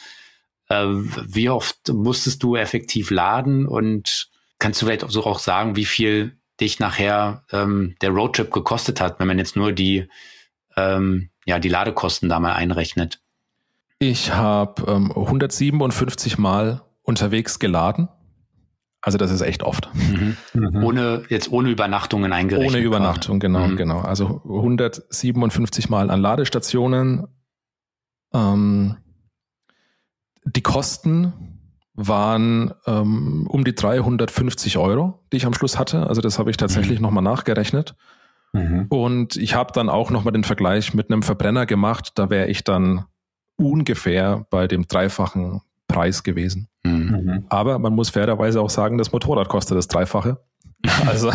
[0.69, 4.29] äh, wie oft musstest du effektiv laden und
[4.61, 9.01] kannst du vielleicht auch so auch sagen, wie viel dich nachher ähm, der Roadtrip gekostet
[9.01, 10.09] hat, wenn man jetzt nur die
[10.77, 13.21] ähm, ja, die Ladekosten da mal einrechnet?
[13.99, 18.09] Ich habe ähm, 157 Mal unterwegs geladen.
[19.01, 19.89] Also das ist echt oft.
[19.95, 20.37] Mhm.
[20.53, 20.85] Mhm.
[20.85, 22.75] Ohne, jetzt ohne Übernachtungen eingerechnet.
[22.75, 23.77] Ohne Übernachtung, genau, mhm.
[23.77, 24.01] genau.
[24.01, 27.27] Also 157 Mal an Ladestationen.
[28.35, 28.97] Ähm,
[30.45, 31.33] die Kosten
[31.95, 36.09] waren ähm, um die 350 Euro, die ich am Schluss hatte.
[36.09, 37.05] Also das habe ich tatsächlich mhm.
[37.05, 37.95] nochmal nachgerechnet.
[38.53, 38.87] Mhm.
[38.89, 42.13] Und ich habe dann auch nochmal den Vergleich mit einem Verbrenner gemacht.
[42.17, 43.07] Da wäre ich dann
[43.57, 46.69] ungefähr bei dem dreifachen Preis gewesen.
[46.85, 46.93] Mhm.
[46.93, 47.45] mhm.
[47.49, 50.41] Aber man muss fairerweise auch sagen, das Motorrad kostet das Dreifache.
[51.07, 51.33] Also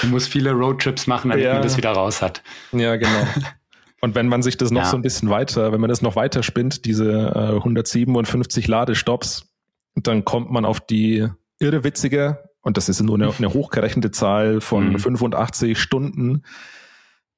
[0.00, 2.42] du musst viele Roadtrips machen, damit ja, man das wieder raus hat.
[2.72, 3.26] Ja, genau.
[4.00, 4.88] Und wenn man sich das noch ja.
[4.88, 9.54] so ein bisschen weiter, wenn man das noch weiter spinnt, diese äh, 157 Ladestops,
[9.94, 11.28] dann kommt man auf die
[11.58, 14.98] irrewitzige, und das ist nur eine, eine hochgerechnete Zahl von mhm.
[14.98, 16.42] 85 Stunden,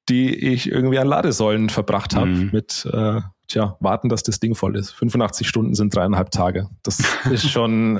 [0.09, 2.49] die ich irgendwie an Ladesäulen verbracht habe mhm.
[2.51, 4.91] mit äh, tja, warten, dass das Ding voll ist.
[4.91, 6.69] 85 Stunden sind dreieinhalb Tage.
[6.83, 6.99] Das
[7.31, 7.97] ist schon,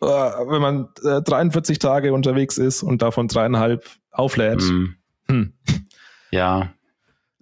[0.00, 4.62] äh, wenn man äh, 43 Tage unterwegs ist und davon dreieinhalb auflädt.
[4.62, 4.96] Mhm.
[5.28, 5.52] Hm.
[6.30, 6.74] Ja,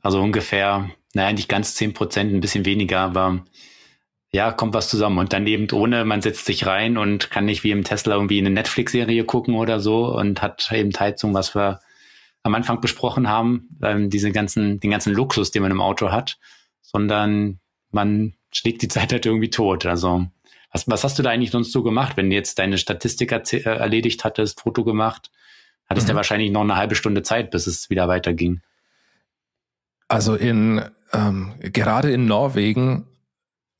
[0.02, 3.44] also ungefähr, naja, nicht ganz zehn Prozent, ein bisschen weniger, aber
[4.30, 5.18] ja, kommt was zusammen.
[5.18, 8.38] Und dann eben ohne, man setzt sich rein und kann nicht wie im Tesla irgendwie
[8.38, 11.80] eine Netflix-Serie gucken oder so und hat eben Heizung, was wir
[12.42, 16.38] am Anfang besprochen haben, ähm, diese ganzen, den ganzen Luxus, den man im Auto hat,
[16.90, 17.60] sondern
[17.90, 19.86] man schlägt die Zeit halt irgendwie tot.
[19.86, 20.26] Also
[20.72, 23.60] was, was hast du da eigentlich sonst so gemacht, wenn du jetzt deine Statistik äh,
[23.62, 25.30] erledigt hattest, Foto gemacht,
[25.86, 26.10] hattest mhm.
[26.10, 28.60] ja wahrscheinlich noch eine halbe Stunde Zeit, bis es wieder weiterging.
[30.08, 30.82] Also in
[31.12, 33.06] ähm, gerade in Norwegen,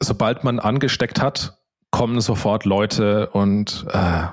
[0.00, 1.58] sobald man angesteckt hat,
[1.90, 4.26] kommen sofort Leute und äh,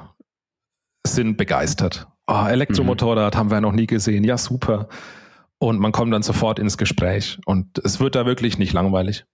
[1.06, 2.08] sind begeistert.
[2.28, 3.38] Oh, Elektromotorrad mhm.
[3.38, 4.24] haben wir noch nie gesehen.
[4.24, 4.90] Ja, super.
[5.58, 7.40] Und man kommt dann sofort ins Gespräch.
[7.46, 9.26] Und es wird da wirklich nicht langweilig.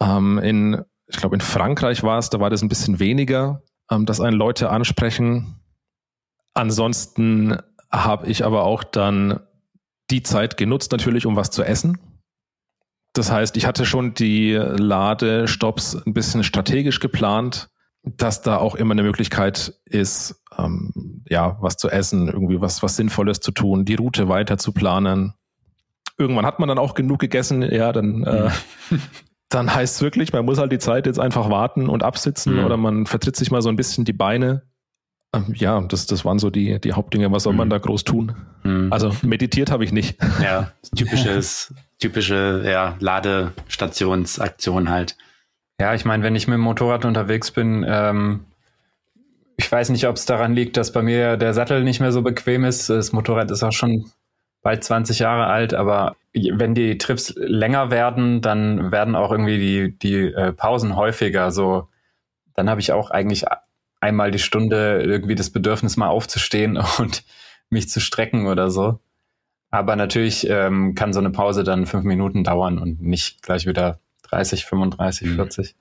[0.00, 4.06] Ähm, in, ich glaube, in Frankreich war es, da war das ein bisschen weniger, ähm,
[4.06, 5.60] dass einen Leute ansprechen.
[6.52, 7.56] Ansonsten
[7.90, 9.40] habe ich aber auch dann
[10.10, 11.98] die Zeit genutzt, natürlich, um was zu essen.
[13.14, 17.70] Das heißt, ich hatte schon die Ladestops ein bisschen strategisch geplant,
[18.02, 22.96] dass da auch immer eine Möglichkeit ist, ähm, ja, was zu essen, irgendwie was, was
[22.96, 25.34] Sinnvolles zu tun, die Route weiter zu planen.
[26.18, 28.50] Irgendwann hat man dann auch genug gegessen, ja, dann, äh,
[29.48, 32.64] dann heißt es wirklich, man muss halt die Zeit jetzt einfach warten und absitzen mhm.
[32.64, 34.62] oder man vertritt sich mal so ein bisschen die Beine.
[35.34, 37.30] Ähm, ja, das, das waren so die, die Hauptdinge.
[37.32, 37.58] Was soll mhm.
[37.58, 38.36] man da groß tun?
[38.62, 38.92] Mhm.
[38.92, 40.18] Also meditiert habe ich nicht.
[40.42, 45.16] Ja, typisches, typische ja, Ladestationsaktion halt.
[45.80, 48.44] Ja, ich meine, wenn ich mit dem Motorrad unterwegs bin, ähm,
[49.56, 52.22] ich weiß nicht, ob es daran liegt, dass bei mir der Sattel nicht mehr so
[52.22, 52.90] bequem ist.
[52.90, 54.10] Das Motorrad ist auch schon
[54.62, 59.98] bald 20 Jahre alt, aber wenn die Trips länger werden, dann werden auch irgendwie die,
[59.98, 61.50] die äh, Pausen häufiger.
[61.50, 61.88] So,
[62.54, 63.44] dann habe ich auch eigentlich
[64.00, 67.24] einmal die Stunde irgendwie das Bedürfnis, mal aufzustehen und
[67.70, 69.00] mich zu strecken oder so.
[69.70, 73.98] Aber natürlich ähm, kann so eine Pause dann fünf Minuten dauern und nicht gleich wieder
[74.22, 75.34] 30, 35, mhm.
[75.34, 75.74] 40.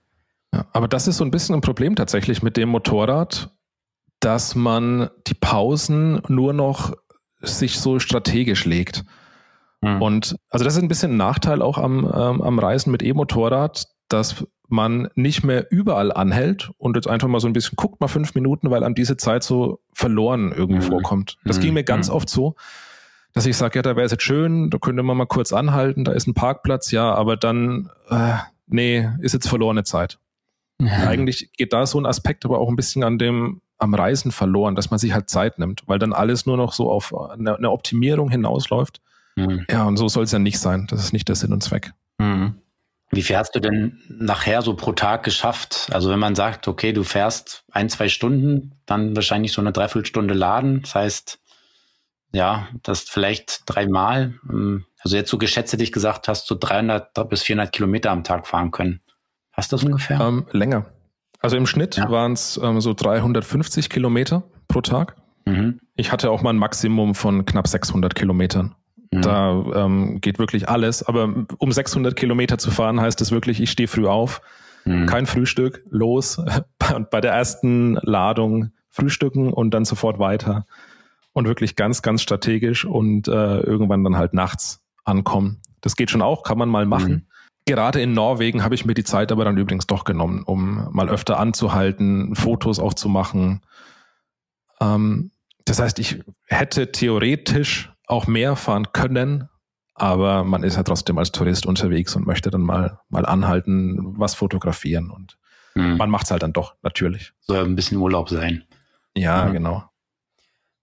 [0.52, 3.53] Ja, aber das ist so ein bisschen ein Problem tatsächlich mit dem Motorrad,
[4.24, 6.94] dass man die Pausen nur noch
[7.42, 9.04] sich so strategisch legt.
[9.82, 10.02] Mhm.
[10.02, 13.88] Und also das ist ein bisschen ein Nachteil auch am, ähm, am Reisen mit E-Motorrad,
[14.08, 18.08] dass man nicht mehr überall anhält und jetzt einfach mal so ein bisschen guckt, mal
[18.08, 20.90] fünf Minuten, weil einem diese Zeit so verloren irgendwie mhm.
[20.90, 21.38] vorkommt.
[21.44, 21.62] Das mhm.
[21.62, 22.16] ging mir ganz mhm.
[22.16, 22.56] oft so,
[23.34, 26.06] dass ich sage, ja, da wäre es jetzt schön, da könnte man mal kurz anhalten,
[26.06, 28.36] da ist ein Parkplatz, ja, aber dann, äh,
[28.68, 30.18] nee, ist jetzt verlorene Zeit.
[30.80, 31.08] Ja.
[31.08, 34.76] Eigentlich geht da so ein Aspekt aber auch ein bisschen an dem, am Reisen verloren,
[34.76, 37.72] dass man sich halt Zeit nimmt, weil dann alles nur noch so auf eine, eine
[37.72, 39.02] Optimierung hinausläuft.
[39.36, 39.66] Mhm.
[39.70, 40.88] Ja, und so soll es ja nicht sein.
[40.90, 41.94] Das ist nicht der Sinn und Zweck.
[42.18, 42.56] Mhm.
[43.12, 45.90] Wie viel hast du denn nachher so pro Tag geschafft?
[45.92, 50.34] Also wenn man sagt, okay, du fährst ein, zwei Stunden, dann wahrscheinlich so eine Dreiviertelstunde
[50.34, 50.82] laden.
[50.82, 51.40] Das heißt,
[52.32, 54.34] ja, das vielleicht dreimal.
[54.50, 58.24] Ähm, also jetzt so geschätzt hätte ich gesagt, hast du 300 bis 400 Kilometer am
[58.24, 59.02] Tag fahren können.
[59.52, 60.20] Hast du das ungefähr?
[60.20, 60.93] Ähm, länger.
[61.44, 62.10] Also im Schnitt ja.
[62.10, 65.18] waren es ähm, so 350 Kilometer pro Tag.
[65.46, 65.82] Mhm.
[65.96, 68.76] Ich hatte auch mal ein Maximum von knapp 600 Kilometern.
[69.12, 69.22] Mhm.
[69.22, 71.04] Da ähm, geht wirklich alles.
[71.04, 74.42] Aber um 600 Kilometer zu fahren, heißt es wirklich, ich stehe früh auf,
[74.86, 75.06] mhm.
[75.06, 76.38] kein Frühstück, los.
[76.38, 80.66] Und bei der ersten Ladung frühstücken und dann sofort weiter
[81.34, 85.60] und wirklich ganz, ganz strategisch und äh, irgendwann dann halt nachts ankommen.
[85.82, 87.28] Das geht schon auch, kann man mal machen.
[87.66, 91.10] Gerade in Norwegen habe ich mir die Zeit aber dann übrigens doch genommen, um mal
[91.10, 93.62] öfter anzuhalten, Fotos auch zu machen.
[94.82, 95.32] Ähm,
[95.66, 99.50] das heißt, ich hätte theoretisch auch mehr fahren können,
[99.96, 104.36] aber man ist ja trotzdem als Tourist unterwegs und möchte dann mal, mal anhalten, was
[104.36, 105.38] fotografieren und
[105.76, 105.96] mhm.
[105.96, 107.32] man macht es halt dann doch, natürlich.
[107.40, 108.66] Soll ein bisschen Urlaub sein.
[109.16, 109.54] Ja, mhm.
[109.54, 109.84] genau.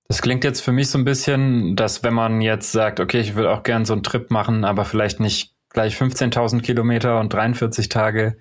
[0.08, 3.36] Das klingt jetzt für mich so ein bisschen, dass wenn man jetzt sagt, okay, ich
[3.36, 7.88] will auch gern so einen Trip machen, aber vielleicht nicht gleich 15.000 Kilometer und 43
[7.88, 8.36] Tage.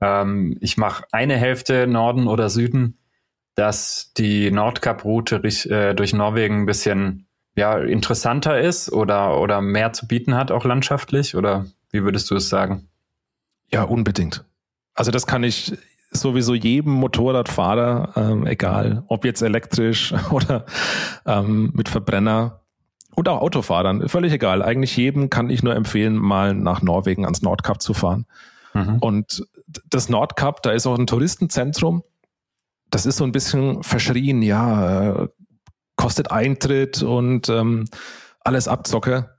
[0.00, 2.98] Ähm, ich mache eine Hälfte Norden oder Süden,
[3.54, 10.08] dass die Nordkap-Route äh, durch Norwegen ein bisschen ja interessanter ist oder, oder mehr zu
[10.08, 11.36] bieten hat, auch landschaftlich?
[11.36, 12.88] Oder wie würdest du es sagen?
[13.72, 14.44] Ja, unbedingt.
[14.94, 15.76] Also das kann ich
[16.10, 20.66] sowieso jedem Motorradfahrer, ähm, egal ob jetzt elektrisch oder
[21.26, 22.63] ähm, mit Verbrenner
[23.14, 24.62] und auch Autofahrern, völlig egal.
[24.62, 28.26] Eigentlich jedem kann ich nur empfehlen, mal nach Norwegen ans Nordkap zu fahren.
[28.74, 28.98] Mhm.
[28.98, 29.46] Und
[29.88, 32.02] das Nordkap, da ist auch ein Touristenzentrum.
[32.90, 35.28] Das ist so ein bisschen verschrien, ja, äh,
[35.96, 37.86] kostet Eintritt und ähm,
[38.40, 39.30] alles Abzocke.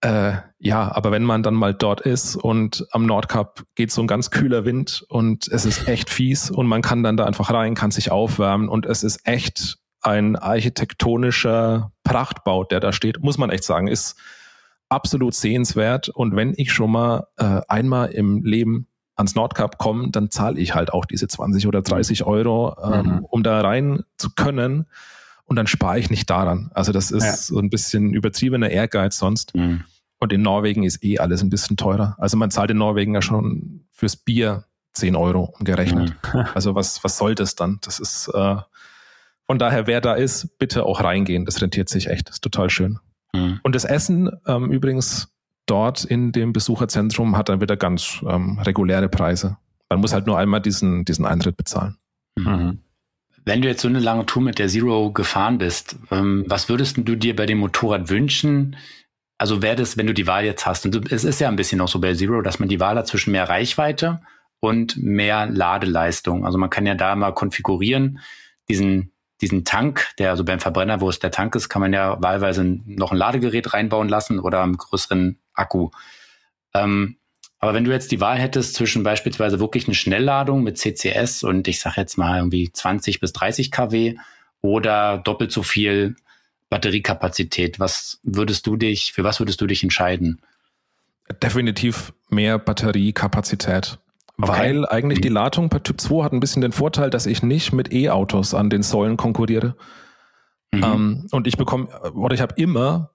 [0.00, 4.06] Äh, ja, aber wenn man dann mal dort ist und am Nordkap geht so ein
[4.06, 7.74] ganz kühler Wind und es ist echt fies und man kann dann da einfach rein,
[7.74, 13.50] kann sich aufwärmen und es ist echt ein architektonischer Prachtbau, der da steht, muss man
[13.50, 14.16] echt sagen, ist
[14.88, 16.08] absolut sehenswert.
[16.08, 18.86] Und wenn ich schon mal äh, einmal im Leben
[19.16, 23.24] ans Nordkap komme, dann zahle ich halt auch diese 20 oder 30 Euro, ähm, mhm.
[23.24, 24.86] um da rein zu können.
[25.46, 26.70] Und dann spare ich nicht daran.
[26.74, 27.36] Also das ist ja.
[27.36, 29.54] so ein bisschen übertriebener Ehrgeiz sonst.
[29.54, 29.84] Mhm.
[30.18, 32.14] Und in Norwegen ist eh alles ein bisschen teurer.
[32.18, 36.14] Also man zahlt in Norwegen ja schon fürs Bier 10 Euro umgerechnet.
[36.32, 36.46] Mhm.
[36.54, 37.78] Also was, was soll das dann?
[37.82, 38.56] Das ist äh,
[39.46, 41.44] von daher, wer da ist, bitte auch reingehen.
[41.44, 42.28] Das rentiert sich echt.
[42.28, 42.98] Das ist total schön.
[43.34, 43.60] Mhm.
[43.62, 45.32] Und das Essen ähm, übrigens
[45.66, 49.56] dort in dem Besucherzentrum hat dann wieder ganz ähm, reguläre Preise.
[49.88, 51.96] Man muss halt nur einmal diesen, diesen Eintritt bezahlen.
[52.36, 52.78] Mhm.
[53.46, 56.96] Wenn du jetzt so eine lange Tour mit der Zero gefahren bist, ähm, was würdest
[56.96, 58.76] du dir bei dem Motorrad wünschen?
[59.38, 61.56] also wäre das, wenn du die Wahl jetzt hast, und du, es ist ja ein
[61.56, 64.20] bisschen auch so bei Zero, dass man die Wahl hat zwischen mehr Reichweite
[64.60, 66.46] und mehr Ladeleistung.
[66.46, 68.20] Also man kann ja da mal konfigurieren,
[68.68, 69.12] diesen,
[69.44, 72.64] diesen Tank, der also beim Verbrenner, wo es der Tank ist, kann man ja wahlweise
[72.64, 75.90] noch ein Ladegerät reinbauen lassen oder einen größeren Akku.
[76.72, 77.18] Ähm,
[77.58, 81.68] aber wenn du jetzt die Wahl hättest zwischen beispielsweise wirklich eine Schnellladung mit CCS und
[81.68, 84.16] ich sage jetzt mal irgendwie 20 bis 30 kW
[84.62, 86.16] oder doppelt so viel
[86.70, 87.78] Batteriekapazität.
[87.78, 90.40] Was würdest du dich, für was würdest du dich entscheiden?
[91.42, 93.98] Definitiv mehr Batteriekapazität.
[94.36, 94.50] Okay.
[94.50, 95.28] Weil eigentlich die.
[95.28, 98.68] Ladung per Typ 2 hat ein bisschen den Vorteil, dass ich nicht mit E-Autos an
[98.68, 99.76] den Säulen konkurriere.
[100.72, 100.82] Mhm.
[100.82, 103.10] Ähm, und ich bekomme, oder ich habe immer,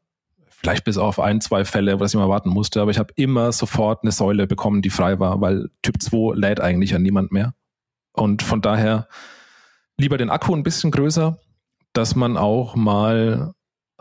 [0.47, 3.51] vielleicht bis auf ein, zwei Fälle, was ich mal warten musste, aber ich habe immer
[3.51, 7.53] sofort eine Säule bekommen, die frei war, weil Typ 2 lädt eigentlich ja niemand mehr.
[8.13, 9.07] Und von daher
[9.97, 11.37] lieber den Akku ein bisschen größer,
[11.93, 13.53] dass man auch mal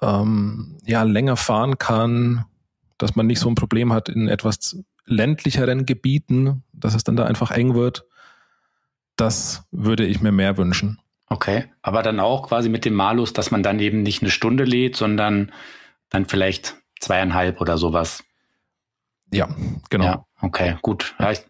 [0.03, 2.45] ähm, ja, länger fahren kann,
[2.99, 7.25] dass man nicht so ein Problem hat in etwas ländlicheren Gebieten, dass es dann da
[7.25, 8.05] einfach eng wird.
[9.17, 11.01] Das würde ich mir mehr wünschen.
[11.29, 14.65] Okay, aber dann auch quasi mit dem Malus, dass man dann eben nicht eine Stunde
[14.65, 15.53] lädt, sondern
[16.09, 18.25] dann vielleicht zweieinhalb oder sowas.
[19.31, 19.49] Ja,
[19.91, 20.05] genau.
[20.05, 21.15] Ja, okay, gut.
[21.19, 21.41] Ja, ich,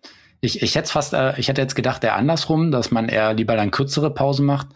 [0.41, 3.55] ich, ich hätte fast, äh, ich hätte jetzt gedacht, eher andersrum, dass man eher lieber
[3.55, 4.69] dann kürzere Pause macht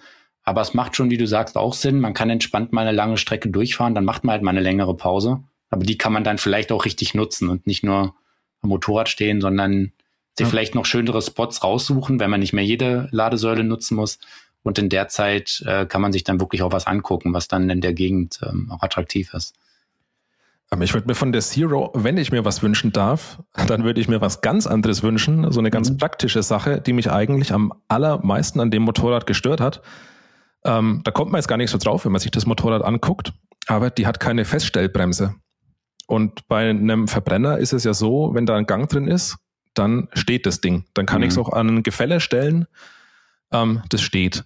[0.45, 2.01] aber es macht schon, wie du sagst, auch Sinn.
[2.01, 4.97] Man kann entspannt mal eine lange Strecke durchfahren, dann macht man halt mal eine längere
[4.97, 5.43] Pause.
[5.71, 8.15] Aber die kann man dann vielleicht auch richtig nutzen und nicht nur
[8.61, 9.93] am Motorrad stehen, sondern
[10.37, 10.51] sich ja.
[10.51, 14.19] vielleicht noch schönere Spots raussuchen, wenn man nicht mehr jede Ladesäule nutzen muss.
[14.63, 17.69] Und in der Zeit äh, kann man sich dann wirklich auch was angucken, was dann
[17.69, 19.55] in der Gegend ähm, auch attraktiv ist.
[20.71, 24.01] Aber ich würde mir von der Zero, wenn ich mir was wünschen darf, dann würde
[24.01, 25.51] ich mir was ganz anderes wünschen.
[25.51, 25.99] So eine ganz mhm.
[25.99, 29.83] praktische Sache, die mich eigentlich am allermeisten an dem Motorrad gestört hat.
[30.65, 33.33] Ähm, da kommt man jetzt gar nicht so drauf, wenn man sich das Motorrad anguckt,
[33.67, 35.35] aber die hat keine Feststellbremse.
[36.07, 39.39] Und bei einem Verbrenner ist es ja so, wenn da ein Gang drin ist,
[39.75, 40.85] dann steht das Ding.
[40.95, 41.25] Dann kann mhm.
[41.25, 42.67] ich es auch an ein Gefälle stellen.
[43.53, 44.45] Ähm, das steht.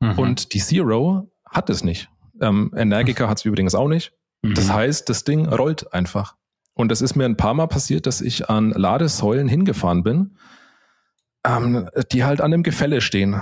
[0.00, 0.18] Mhm.
[0.18, 2.08] Und die Zero hat es nicht.
[2.40, 4.12] Ähm, Energica hat es übrigens auch nicht.
[4.42, 4.54] Mhm.
[4.54, 6.36] Das heißt, das Ding rollt einfach.
[6.74, 10.36] Und das ist mir ein paar Mal passiert, dass ich an Ladesäulen hingefahren bin,
[11.44, 13.40] ähm, die halt an einem Gefälle stehen.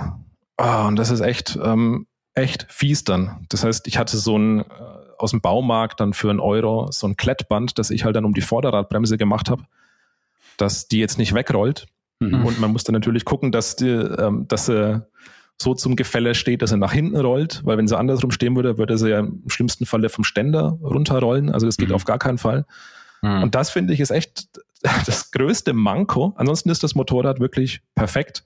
[0.57, 3.45] Oh, und das ist echt, ähm, echt fies dann.
[3.49, 4.63] Das heißt, ich hatte so ein äh,
[5.17, 8.33] aus dem Baumarkt dann für einen Euro so ein Klettband, das ich halt dann um
[8.33, 9.63] die Vorderradbremse gemacht habe,
[10.61, 11.87] dass die jetzt nicht wegrollt.
[12.19, 12.45] Mhm.
[12.45, 15.03] Und man muss dann natürlich gucken, dass die, ähm, dass sie
[15.61, 18.77] so zum Gefälle steht, dass er nach hinten rollt, weil wenn sie andersrum stehen würde,
[18.77, 21.51] würde sie ja im schlimmsten Falle vom Ständer runterrollen.
[21.51, 21.95] Also das geht mhm.
[21.95, 22.65] auf gar keinen Fall.
[23.21, 23.43] Mhm.
[23.43, 24.47] Und das finde ich ist echt
[25.05, 26.33] das größte Manko.
[26.37, 28.43] Ansonsten ist das Motorrad wirklich perfekt.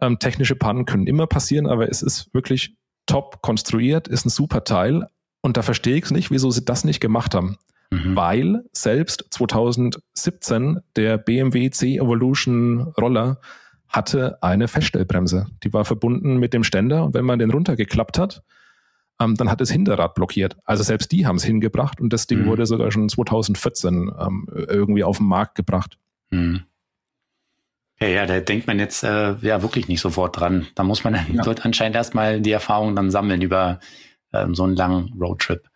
[0.00, 2.76] Ähm, technische Pannen können immer passieren, aber es ist wirklich
[3.06, 5.08] top konstruiert, ist ein super Teil.
[5.40, 7.56] Und da verstehe ich es nicht, wieso sie das nicht gemacht haben.
[7.90, 8.16] Mhm.
[8.16, 13.40] Weil selbst 2017 der BMW C-Evolution Roller
[13.88, 15.46] hatte eine Feststellbremse.
[15.62, 18.42] Die war verbunden mit dem Ständer und wenn man den runtergeklappt hat,
[19.20, 20.56] ähm, dann hat das Hinterrad blockiert.
[20.64, 22.46] Also selbst die haben es hingebracht und das Ding mhm.
[22.46, 25.98] wurde sogar schon 2014 ähm, irgendwie auf den Markt gebracht.
[26.30, 26.64] Mhm.
[28.00, 30.68] Ja, ja, da denkt man jetzt äh, ja wirklich nicht sofort dran.
[30.76, 31.42] Da muss man ja.
[31.42, 33.80] dort anscheinend erstmal die Erfahrung dann sammeln über
[34.32, 35.68] ähm, so einen langen Roadtrip.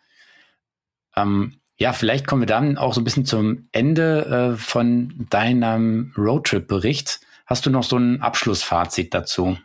[1.16, 6.12] Ähm, ja, vielleicht kommen wir dann auch so ein bisschen zum Ende äh, von deinem
[6.16, 7.18] Roadtrip-Bericht.
[7.44, 9.58] Hast du noch so ein Abschlussfazit dazu?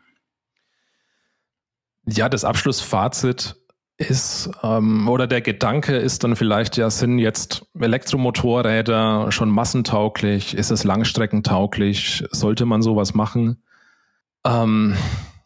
[2.08, 3.56] Ja, das Abschlussfazit
[3.98, 10.56] ist, ähm, oder der Gedanke ist dann vielleicht, ja, sind jetzt Elektromotorräder schon massentauglich?
[10.56, 12.24] Ist es langstreckentauglich?
[12.32, 13.62] Sollte man sowas machen?
[14.44, 14.98] Ähm,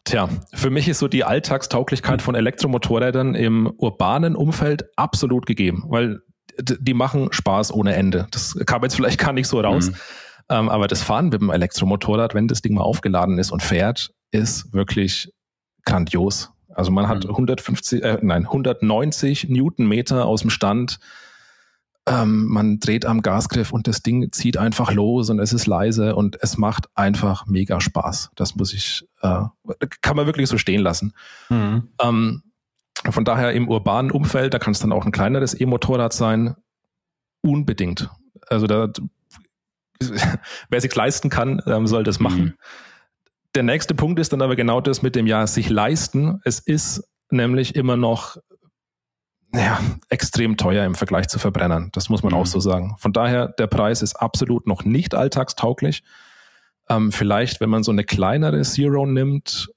[0.05, 6.21] tja, für mich ist so die Alltagstauglichkeit von Elektromotorrädern im urbanen Umfeld absolut gegeben, weil
[6.59, 8.27] die machen Spaß ohne Ende.
[8.31, 9.89] Das kam jetzt vielleicht gar nicht so raus.
[9.89, 9.95] Mhm.
[10.49, 14.13] Ähm, aber das Fahren mit dem Elektromotorrad, wenn das Ding mal aufgeladen ist und fährt,
[14.31, 15.31] ist wirklich
[15.85, 16.51] grandios.
[16.73, 18.05] Also man hat 150, mhm.
[18.05, 20.99] äh, nein, 190 Newtonmeter aus dem Stand.
[22.07, 26.15] Ähm, man dreht am Gasgriff und das Ding zieht einfach los und es ist leise
[26.15, 28.31] und es macht einfach mega Spaß.
[28.35, 29.45] Das muss ich, äh,
[30.01, 31.13] kann man wirklich so stehen lassen.
[31.49, 31.89] Mhm.
[32.01, 32.43] Ähm,
[33.09, 36.55] von daher im urbanen Umfeld, da kann es dann auch ein kleineres E-Motorrad sein,
[37.41, 38.09] unbedingt.
[38.47, 38.89] Also da,
[40.69, 42.43] wer sich leisten kann, ähm, soll das machen.
[42.43, 42.53] Mhm.
[43.55, 46.39] Der nächste Punkt ist dann aber genau das mit dem ja sich leisten.
[46.45, 48.37] Es ist nämlich immer noch
[49.53, 49.79] ja,
[50.09, 51.89] extrem teuer im Vergleich zu Verbrennern.
[51.91, 52.39] Das muss man mhm.
[52.39, 52.95] auch so sagen.
[52.99, 56.03] Von daher, der Preis ist absolut noch nicht alltagstauglich.
[56.89, 59.69] Ähm, vielleicht, wenn man so eine kleinere Zero nimmt,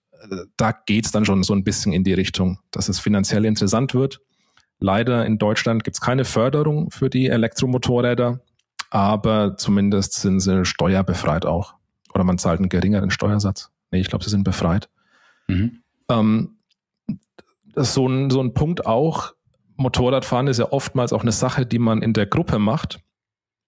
[0.56, 4.20] da geht's dann schon so ein bisschen in die Richtung, dass es finanziell interessant wird.
[4.78, 8.40] Leider in Deutschland gibt's keine Förderung für die Elektromotorräder,
[8.90, 11.74] aber zumindest sind sie steuerbefreit auch.
[12.12, 13.70] Oder man zahlt einen geringeren Steuersatz.
[13.90, 14.88] Nee, ich glaube, sie sind befreit.
[15.48, 15.82] Mhm.
[16.08, 16.58] Ähm,
[17.74, 19.34] so, ein, so ein Punkt auch,
[19.76, 23.00] Motorradfahren ist ja oftmals auch eine Sache, die man in der Gruppe macht.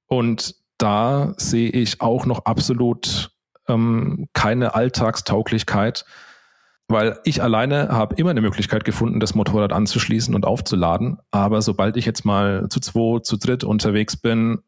[0.07, 3.33] Und da sehe ich auch noch absolut
[3.69, 6.05] ähm, keine Alltagstauglichkeit,
[6.89, 11.19] weil ich alleine habe immer eine Möglichkeit gefunden, das Motorrad anzuschließen und aufzuladen.
[11.31, 14.59] Aber sobald ich jetzt mal zu zwei, zu dritt unterwegs bin,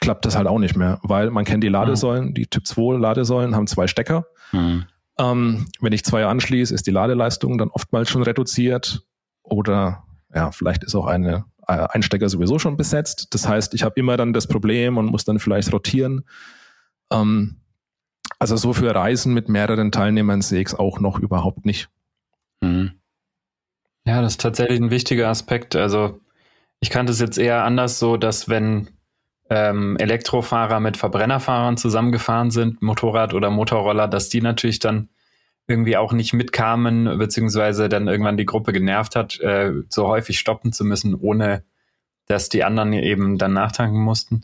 [0.00, 3.54] klappt das halt auch nicht mehr, weil man kennt die Ladesäulen, die Typ 2 Ladesäulen
[3.54, 4.26] haben zwei Stecker.
[4.52, 4.84] Mhm.
[5.18, 9.02] Ähm, wenn ich zwei anschließe, ist die Ladeleistung dann oftmals schon reduziert
[9.42, 13.28] oder ja, vielleicht ist auch eine, äh, ein Stecker sowieso schon besetzt.
[13.30, 16.24] Das heißt, ich habe immer dann das Problem und muss dann vielleicht rotieren.
[17.10, 17.56] Ähm,
[18.38, 21.88] also so für Reisen mit mehreren Teilnehmern sehe ich es auch noch überhaupt nicht.
[22.60, 22.92] Mhm.
[24.04, 25.74] Ja, das ist tatsächlich ein wichtiger Aspekt.
[25.74, 26.20] Also
[26.80, 28.90] ich kannte es jetzt eher anders so, dass wenn
[29.50, 35.08] ähm, Elektrofahrer mit Verbrennerfahrern zusammengefahren sind, Motorrad oder Motorroller, dass die natürlich dann
[35.68, 40.72] irgendwie auch nicht mitkamen, beziehungsweise dann irgendwann die Gruppe genervt hat, äh, so häufig stoppen
[40.72, 41.64] zu müssen, ohne
[42.26, 44.42] dass die anderen eben dann nachtanken mussten.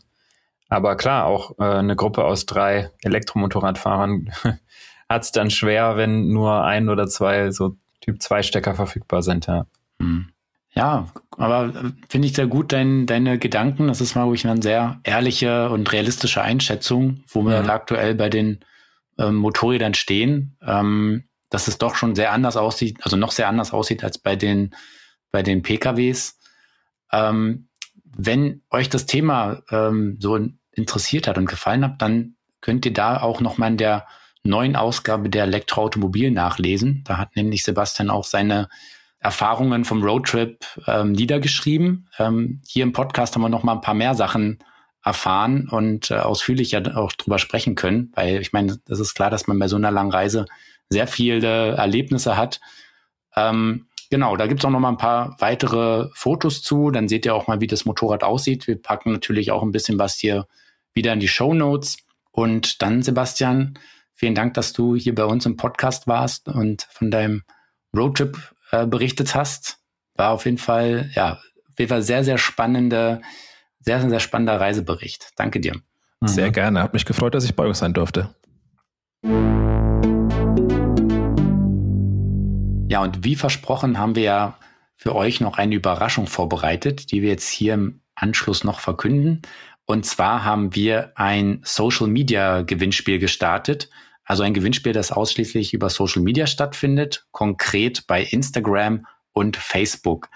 [0.73, 4.31] Aber klar, auch äh, eine Gruppe aus drei Elektromotorradfahrern
[5.09, 9.45] hat es dann schwer, wenn nur ein oder zwei so Typ 2 Stecker verfügbar sind,
[9.45, 9.65] ja.
[9.99, 10.29] Hm.
[10.75, 11.07] Ja,
[11.37, 13.87] aber äh, finde ich sehr gut dein, deine Gedanken.
[13.87, 17.69] Das ist mal wirklich eine sehr ehrliche und realistische Einschätzung, wo wir mhm.
[17.69, 18.65] aktuell bei den
[19.19, 23.71] ähm, Motorrädern stehen, ähm, dass es doch schon sehr anders aussieht, also noch sehr anders
[23.71, 24.73] aussieht als bei den,
[25.31, 26.39] bei den PKWs.
[27.11, 27.67] Ähm,
[28.03, 30.39] wenn euch das Thema ähm, so
[30.73, 34.07] interessiert hat und gefallen hat, dann könnt ihr da auch noch mal in der
[34.43, 37.03] neuen Ausgabe der Elektroautomobil nachlesen.
[37.05, 38.69] Da hat nämlich Sebastian auch seine
[39.19, 42.09] Erfahrungen vom Roadtrip ähm, niedergeschrieben.
[42.19, 44.59] Ähm, hier im Podcast haben wir noch mal ein paar mehr Sachen
[45.03, 49.47] erfahren und äh, ausführlicher auch drüber sprechen können, weil ich meine, das ist klar, dass
[49.47, 50.45] man bei so einer langen Reise
[50.89, 52.59] sehr viele Erlebnisse hat.
[53.35, 56.91] Ähm, genau, da gibt's auch noch mal ein paar weitere Fotos zu.
[56.91, 58.67] Dann seht ihr auch mal, wie das Motorrad aussieht.
[58.67, 60.47] Wir packen natürlich auch ein bisschen was hier
[60.93, 61.97] wieder in die Show Notes.
[62.31, 63.77] Und dann, Sebastian,
[64.13, 67.43] vielen Dank, dass du hier bei uns im Podcast warst und von deinem
[67.95, 68.37] Roadtrip
[68.71, 69.77] äh, berichtet hast.
[70.15, 73.21] War auf jeden Fall, ja, auf jeden Fall sehr, sehr spannende,
[73.79, 75.31] sehr, sehr spannender Reisebericht.
[75.35, 75.75] Danke dir.
[76.25, 76.53] Sehr mhm.
[76.53, 76.83] gerne.
[76.83, 78.33] Hat mich gefreut, dass ich bei euch sein durfte.
[82.89, 84.57] Ja, und wie versprochen haben wir ja
[84.95, 89.41] für euch noch eine Überraschung vorbereitet, die wir jetzt hier im Anschluss noch verkünden.
[89.85, 93.89] Und zwar haben wir ein Social Media Gewinnspiel gestartet.
[94.23, 100.29] Also ein Gewinnspiel, das ausschließlich über Social Media stattfindet, konkret bei Instagram und Facebook.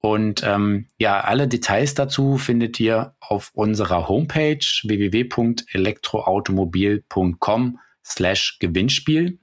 [0.00, 9.38] Und ähm, ja, alle Details dazu findet ihr auf unserer Homepage www.elektroautomobil.com slash Gewinnspiel.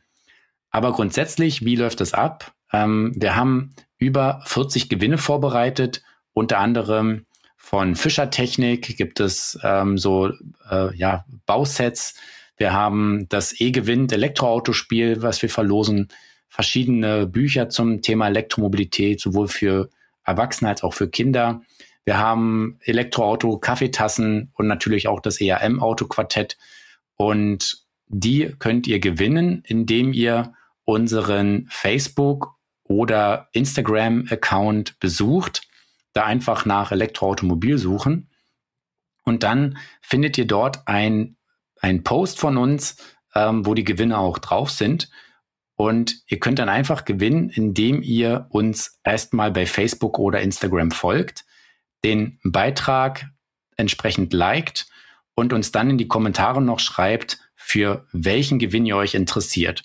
[0.70, 2.54] Aber grundsätzlich, wie läuft das ab?
[2.72, 7.26] Ähm, wir haben über 40 Gewinne vorbereitet, unter anderem
[7.72, 10.30] von Fischer Technik gibt es ähm, so
[10.70, 12.16] äh, ja, Bausets,
[12.58, 16.10] wir haben das E-Gewinnt Elektroautospiel, was wir verlosen,
[16.50, 19.90] verschiedene Bücher zum Thema Elektromobilität, sowohl für
[20.26, 21.62] Erwachsene als auch für Kinder.
[22.04, 26.58] Wir haben Elektroauto, Kaffeetassen und natürlich auch das EAM-Auto-Quartett.
[27.16, 30.52] Und die könnt ihr gewinnen, indem ihr
[30.84, 35.62] unseren Facebook- oder Instagram-Account besucht.
[36.14, 38.30] Da einfach nach Elektroautomobil suchen.
[39.24, 41.38] Und dann findet ihr dort ein,
[41.80, 42.97] ein Post von uns,
[43.36, 45.09] ähm, wo die Gewinne auch drauf sind.
[45.76, 51.45] Und ihr könnt dann einfach gewinnen, indem ihr uns erstmal bei Facebook oder Instagram folgt,
[52.03, 53.26] den Beitrag
[53.78, 54.88] entsprechend liked
[55.34, 59.84] und uns dann in die Kommentare noch schreibt, für welchen Gewinn ihr euch interessiert.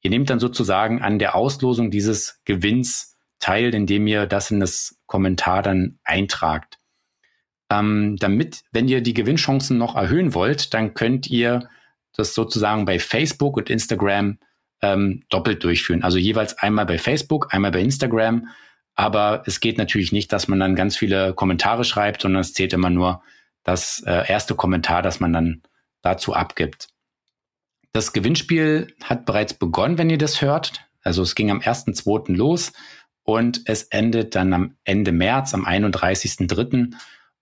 [0.00, 4.97] Ihr nehmt dann sozusagen an der Auslosung dieses Gewinns teil, indem ihr das in das
[5.08, 6.78] Kommentar dann eintragt.
[7.70, 11.68] Ähm, damit, wenn ihr die Gewinnchancen noch erhöhen wollt, dann könnt ihr
[12.14, 14.38] das sozusagen bei Facebook und Instagram
[14.80, 16.04] ähm, doppelt durchführen.
[16.04, 18.48] Also jeweils einmal bei Facebook, einmal bei Instagram.
[18.94, 22.72] Aber es geht natürlich nicht, dass man dann ganz viele Kommentare schreibt, sondern es zählt
[22.72, 23.22] immer nur
[23.64, 25.62] das äh, erste Kommentar, das man dann
[26.02, 26.88] dazu abgibt.
[27.92, 30.80] Das Gewinnspiel hat bereits begonnen, wenn ihr das hört.
[31.02, 32.34] Also es ging am 1.2.
[32.34, 32.72] los
[33.28, 36.94] und es endet dann am Ende März, am 31.3.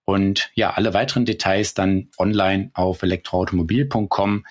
[0.04, 4.44] Und ja, alle weiteren Details dann online auf elektroautomobil.com.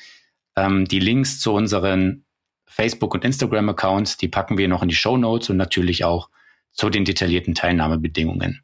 [0.55, 2.23] Ähm, die Links zu unseren
[2.65, 6.29] Facebook- und Instagram-Accounts, die packen wir noch in die Show Notes und natürlich auch
[6.71, 8.61] zu den detaillierten Teilnahmebedingungen.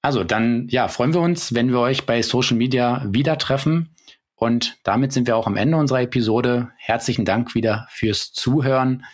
[0.00, 3.96] Also dann, ja, freuen wir uns, wenn wir euch bei Social Media wieder treffen.
[4.36, 6.70] Und damit sind wir auch am Ende unserer Episode.
[6.76, 9.04] Herzlichen Dank wieder fürs Zuhören.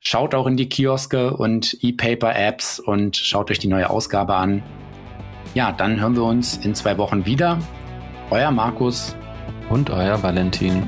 [0.00, 4.62] Schaut auch in die Kioske und E-Paper-Apps und schaut euch die neue Ausgabe an.
[5.54, 7.58] Ja, dann hören wir uns in zwei Wochen wieder.
[8.30, 9.16] Euer Markus
[9.70, 10.82] und euer Valentin.